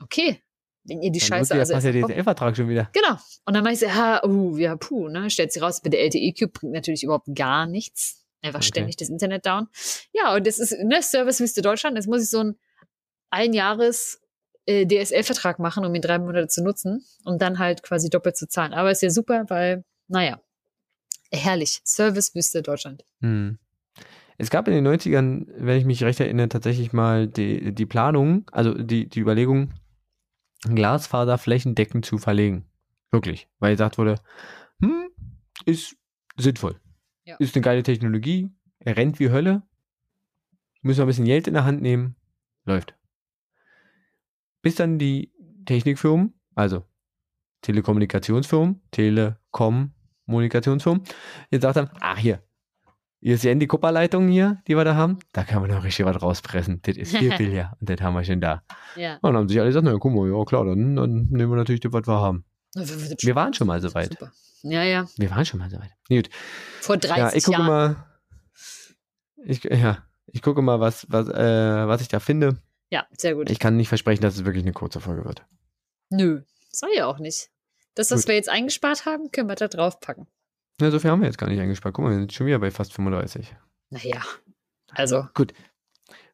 Okay, 0.00 0.42
wenn 0.84 1.02
ihr 1.02 1.10
die 1.10 1.18
Dann 1.18 1.28
Scheiße 1.28 1.54
ja 1.54 1.60
also 1.60 1.74
passt 1.74 1.86
ja 1.86 1.92
der 1.92 2.06
DSL-Vertrag 2.06 2.56
schon 2.56 2.68
wieder. 2.68 2.88
Genau. 2.92 3.18
Und 3.44 3.54
dann 3.54 3.64
meinte 3.64 3.84
ich 3.84 3.92
so, 3.92 3.98
ja, 3.98 4.24
uh, 4.24 4.56
ja, 4.56 4.76
puh, 4.76 5.08
ne? 5.08 5.28
Stellt 5.30 5.52
sich 5.52 5.62
raus, 5.62 5.82
bei 5.82 5.90
der 5.90 6.00
LTE-Cube 6.00 6.52
bringt 6.52 6.72
natürlich 6.72 7.02
überhaupt 7.02 7.28
gar 7.34 7.66
nichts. 7.66 8.24
Einfach 8.40 8.60
Okay. 8.60 8.68
ständig 8.68 8.96
das 8.96 9.08
Internet 9.08 9.44
down. 9.46 9.68
Ja, 10.12 10.34
und 10.34 10.46
das 10.46 10.58
ist, 10.58 10.72
ne, 10.82 11.02
Servicewüste 11.02 11.60
Deutschland. 11.60 11.96
Jetzt 11.96 12.06
muss 12.06 12.22
ich 12.22 12.30
so 12.30 12.42
ein 12.42 12.56
Einjahres 13.30 14.20
äh, 14.66 14.86
DSL-Vertrag 14.86 15.58
machen, 15.58 15.84
um 15.84 15.94
ihn 15.94 16.02
drei 16.02 16.18
Monate 16.18 16.46
zu 16.48 16.62
nutzen, 16.62 17.04
um 17.24 17.38
dann 17.38 17.58
halt 17.58 17.82
quasi 17.82 18.08
doppelt 18.08 18.36
zu 18.36 18.48
zahlen. 18.48 18.72
Aber 18.72 18.90
ist 18.90 19.02
ja 19.02 19.10
super, 19.10 19.44
weil, 19.48 19.84
naja, 20.06 20.40
herrlich. 21.32 21.80
Servicewüste 21.84 22.62
Deutschland. 22.62 23.04
Hm. 23.20 23.58
Es 24.40 24.50
gab 24.50 24.68
in 24.68 24.74
den 24.74 24.86
90ern, 24.86 25.48
wenn 25.58 25.78
ich 25.78 25.84
mich 25.84 26.04
recht 26.04 26.20
erinnere, 26.20 26.48
tatsächlich 26.48 26.92
mal 26.92 27.26
die, 27.26 27.74
die 27.74 27.86
Planung, 27.86 28.48
also 28.52 28.72
die, 28.72 29.08
die 29.08 29.20
Überlegung, 29.20 29.74
Glasfaser 30.62 31.38
flächendeckend 31.38 32.04
zu 32.04 32.18
verlegen. 32.18 32.64
Wirklich. 33.10 33.48
Weil 33.58 33.72
gesagt 33.72 33.98
wurde, 33.98 34.14
hm, 34.80 35.08
ist 35.64 35.96
sinnvoll. 36.36 36.80
Ja. 37.24 37.34
Ist 37.38 37.56
eine 37.56 37.62
geile 37.62 37.82
Technologie, 37.82 38.48
er 38.78 38.96
rennt 38.96 39.18
wie 39.18 39.30
Hölle, 39.30 39.64
müssen 40.82 40.98
wir 40.98 41.04
ein 41.04 41.08
bisschen 41.08 41.24
Geld 41.24 41.48
in 41.48 41.54
der 41.54 41.64
Hand 41.64 41.82
nehmen, 41.82 42.14
läuft. 42.64 42.94
Bis 44.62 44.76
dann 44.76 45.00
die 45.00 45.32
Technikfirmen, 45.66 46.32
also 46.54 46.84
Telekommunikationsfirmen, 47.62 48.82
Telekom-Kommunikationsfirmen, 48.92 51.02
jetzt 51.50 51.62
sagt 51.62 51.76
haben, 51.76 51.90
ach 52.00 52.18
hier, 52.18 52.40
ihr 53.20 53.38
seht 53.38 53.60
die 53.60 53.66
Kupferleitung 53.66 54.28
hier, 54.28 54.62
die 54.66 54.76
wir 54.76 54.84
da 54.84 54.94
haben, 54.94 55.18
da 55.32 55.44
kann 55.44 55.60
man 55.60 55.70
noch 55.70 55.84
richtig 55.84 56.06
was 56.06 56.20
rauspressen. 56.22 56.80
Das 56.82 56.96
ist 56.96 57.16
viel 57.16 57.30
billiger 57.36 57.76
und 57.80 57.88
das 57.88 58.00
haben 58.00 58.14
wir 58.14 58.24
schon 58.24 58.40
da. 58.40 58.62
Ja. 58.96 59.14
Und 59.16 59.22
dann 59.24 59.36
haben 59.36 59.48
sich 59.48 59.58
alle 59.58 59.68
gesagt, 59.68 59.84
na 59.84 59.96
guck 59.98 60.12
mal, 60.12 60.28
ja 60.30 60.44
klar, 60.44 60.64
dann, 60.64 60.96
dann 60.96 61.26
nehmen 61.30 61.50
wir 61.50 61.56
natürlich 61.56 61.80
das, 61.80 61.92
was 61.92 62.06
wir 62.06 62.20
haben. 62.20 62.44
Wir 62.74 63.34
waren 63.34 63.54
schon 63.54 63.66
mal 63.66 63.80
so 63.80 63.92
weit. 63.94 64.10
Super. 64.10 64.32
Ja, 64.62 64.82
ja. 64.82 65.06
Wir 65.16 65.30
waren 65.30 65.44
schon 65.44 65.58
mal 65.58 65.70
so 65.70 65.78
weit. 65.78 65.90
Gut. 66.08 66.28
Vor 66.80 66.96
30 66.96 67.16
Ja, 67.16 67.32
ich 67.32 67.44
gucke 67.44 67.58
Jahren. 67.58 67.66
mal, 67.66 67.96
ich, 69.44 69.64
ja, 69.64 70.04
ich 70.26 70.42
gucke 70.42 70.62
mal, 70.62 70.80
was, 70.80 71.06
was, 71.08 71.28
äh, 71.28 71.88
was 71.88 72.00
ich 72.00 72.08
da 72.08 72.20
finde. 72.20 72.60
Ja, 72.90 73.06
sehr 73.16 73.34
gut. 73.34 73.50
Ich 73.50 73.58
kann 73.58 73.76
nicht 73.76 73.88
versprechen, 73.88 74.22
dass 74.22 74.34
es 74.36 74.44
wirklich 74.44 74.64
eine 74.64 74.72
kurze 74.72 75.00
Folge 75.00 75.24
wird. 75.24 75.44
Nö, 76.10 76.42
soll 76.70 76.90
ja 76.94 77.06
auch 77.06 77.18
nicht. 77.18 77.50
Das, 77.94 78.10
was 78.10 78.22
Gut. 78.22 78.28
wir 78.28 78.34
jetzt 78.36 78.48
eingespart 78.48 79.06
haben, 79.06 79.30
können 79.32 79.48
wir 79.48 79.56
da 79.56 79.68
draufpacken. 79.68 80.26
Ja, 80.80 80.90
so 80.90 80.98
viel 80.98 81.10
haben 81.10 81.20
wir 81.20 81.26
jetzt 81.26 81.38
gar 81.38 81.48
nicht 81.48 81.60
eingespart. 81.60 81.94
Guck 81.94 82.04
mal, 82.04 82.10
wir 82.10 82.18
sind 82.18 82.32
schon 82.32 82.46
wieder 82.46 82.58
bei 82.58 82.70
fast 82.70 82.92
35. 82.92 83.54
Naja, 83.90 84.22
also, 84.92 85.26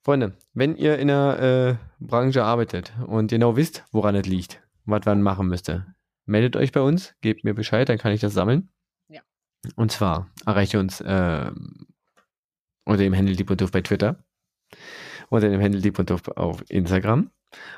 Freunde, 0.03 0.37
wenn 0.53 0.77
ihr 0.77 0.99
in 0.99 1.09
der 1.09 1.79
äh, 1.81 2.05
Branche 2.05 2.45
arbeitet 2.45 2.93
und 3.07 3.31
genau 3.31 3.57
wisst, 3.57 3.85
woran 3.91 4.15
es 4.15 4.27
liegt, 4.27 4.63
was 4.85 5.05
man 5.07 5.23
machen 5.23 5.49
müsste, 5.49 5.95
meldet 6.27 6.57
euch 6.57 6.73
bei 6.73 6.81
uns, 6.81 7.15
gebt 7.23 7.45
mir 7.45 7.55
Bescheid, 7.55 7.89
dann 7.89 7.99
kann 7.99 8.13
ich 8.13 8.21
das 8.21 8.35
sammeln. 8.35 8.69
Ja. 9.09 9.23
Und 9.77 9.93
zwar 9.93 10.31
erreicht 10.45 10.75
ihr 10.75 10.81
uns 10.81 11.01
äh, 11.01 11.51
unter 12.85 13.03
dem 13.03 13.17
Handle 13.17 13.35
Deep 13.35 13.51
und 13.51 13.61
Doof 13.61 13.73
bei 13.73 13.81
Twitter, 13.81 14.23
unter 15.31 15.49
dem 15.49 15.63
Handle 15.63 15.81
Deep 15.81 15.99
und 15.99 16.11
Doof 16.11 16.29
auf 16.37 16.63
Instagram 16.69 17.31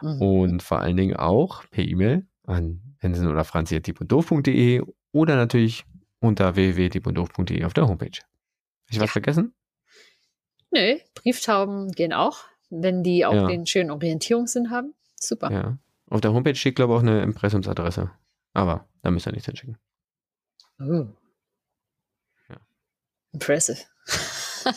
mhm. 0.03 0.21
und 0.21 0.62
vor 0.62 0.81
allen 0.81 0.97
Dingen 0.97 1.17
auch 1.17 1.64
per 1.71 1.85
E-Mail 1.85 2.27
an 2.45 2.97
Hensen 2.99 3.29
oder 3.29 3.45
Franzi 3.45 3.77
at 3.77 3.87
diepunddoof.de 3.87 4.83
oder 5.12 5.37
natürlich 5.37 5.85
unter 6.21 6.55
www.diepunddoof.de 6.57 7.64
auf 7.64 7.75
der 7.75 7.87
Homepage. 7.89 8.19
Hab 8.21 8.91
ich 8.91 8.97
was 9.01 9.07
Ja. 9.09 9.12
vergessen? 9.12 9.55
nö, 10.73 10.99
Brieftauben 11.14 11.91
gehen 11.93 12.12
auch, 12.12 12.45
wenn 12.71 13.03
die 13.03 13.25
auch 13.25 13.33
Ja. 13.35 13.47
den 13.47 13.67
schönen 13.67 13.91
Orientierungssinn 13.91 14.71
haben. 14.71 14.95
Super. 15.19 15.51
Ja. 15.51 15.79
Auf 16.11 16.21
der 16.21 16.33
Homepage 16.33 16.55
steht, 16.55 16.77
glaube 16.77 16.93
ich, 16.93 16.99
auch 16.99 17.03
eine 17.03 17.23
Impressumsadresse. 17.23 18.11
Aber 18.53 18.87
da 19.03 19.11
müsst 19.11 19.27
ihr 19.27 19.33
nichts 19.33 19.47
hinschicken. 19.47 19.79
Oh. 20.79 21.07
Ja. 22.49 22.57
Impressive. 23.33 23.79
oh. 24.67 24.73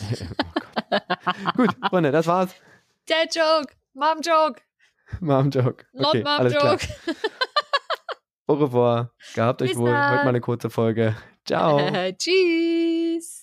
Gut, 1.56 1.76
Freunde, 1.88 2.10
das 2.12 2.26
war's. 2.26 2.54
Dad 3.06 3.34
Joke, 3.34 3.74
Mom 3.94 4.20
Joke, 4.22 4.60
Mom 5.20 5.50
Joke. 5.50 5.84
Not 5.92 6.06
Okay, 6.06 6.18
Mom 6.22 6.26
alles 6.40 6.54
klar. 6.56 6.72
Joke. 6.72 6.86
Au 8.46 8.54
revoir. 8.54 9.12
Gehabt 9.34 9.62
euch 9.62 9.70
Bis 9.70 9.78
wohl. 9.78 9.90
Heute 9.90 9.98
dann. 10.00 10.16
mal 10.24 10.28
eine 10.28 10.40
kurze 10.40 10.70
Folge. 10.70 11.16
Ciao. 11.46 12.12
Tschüss. 12.18 13.39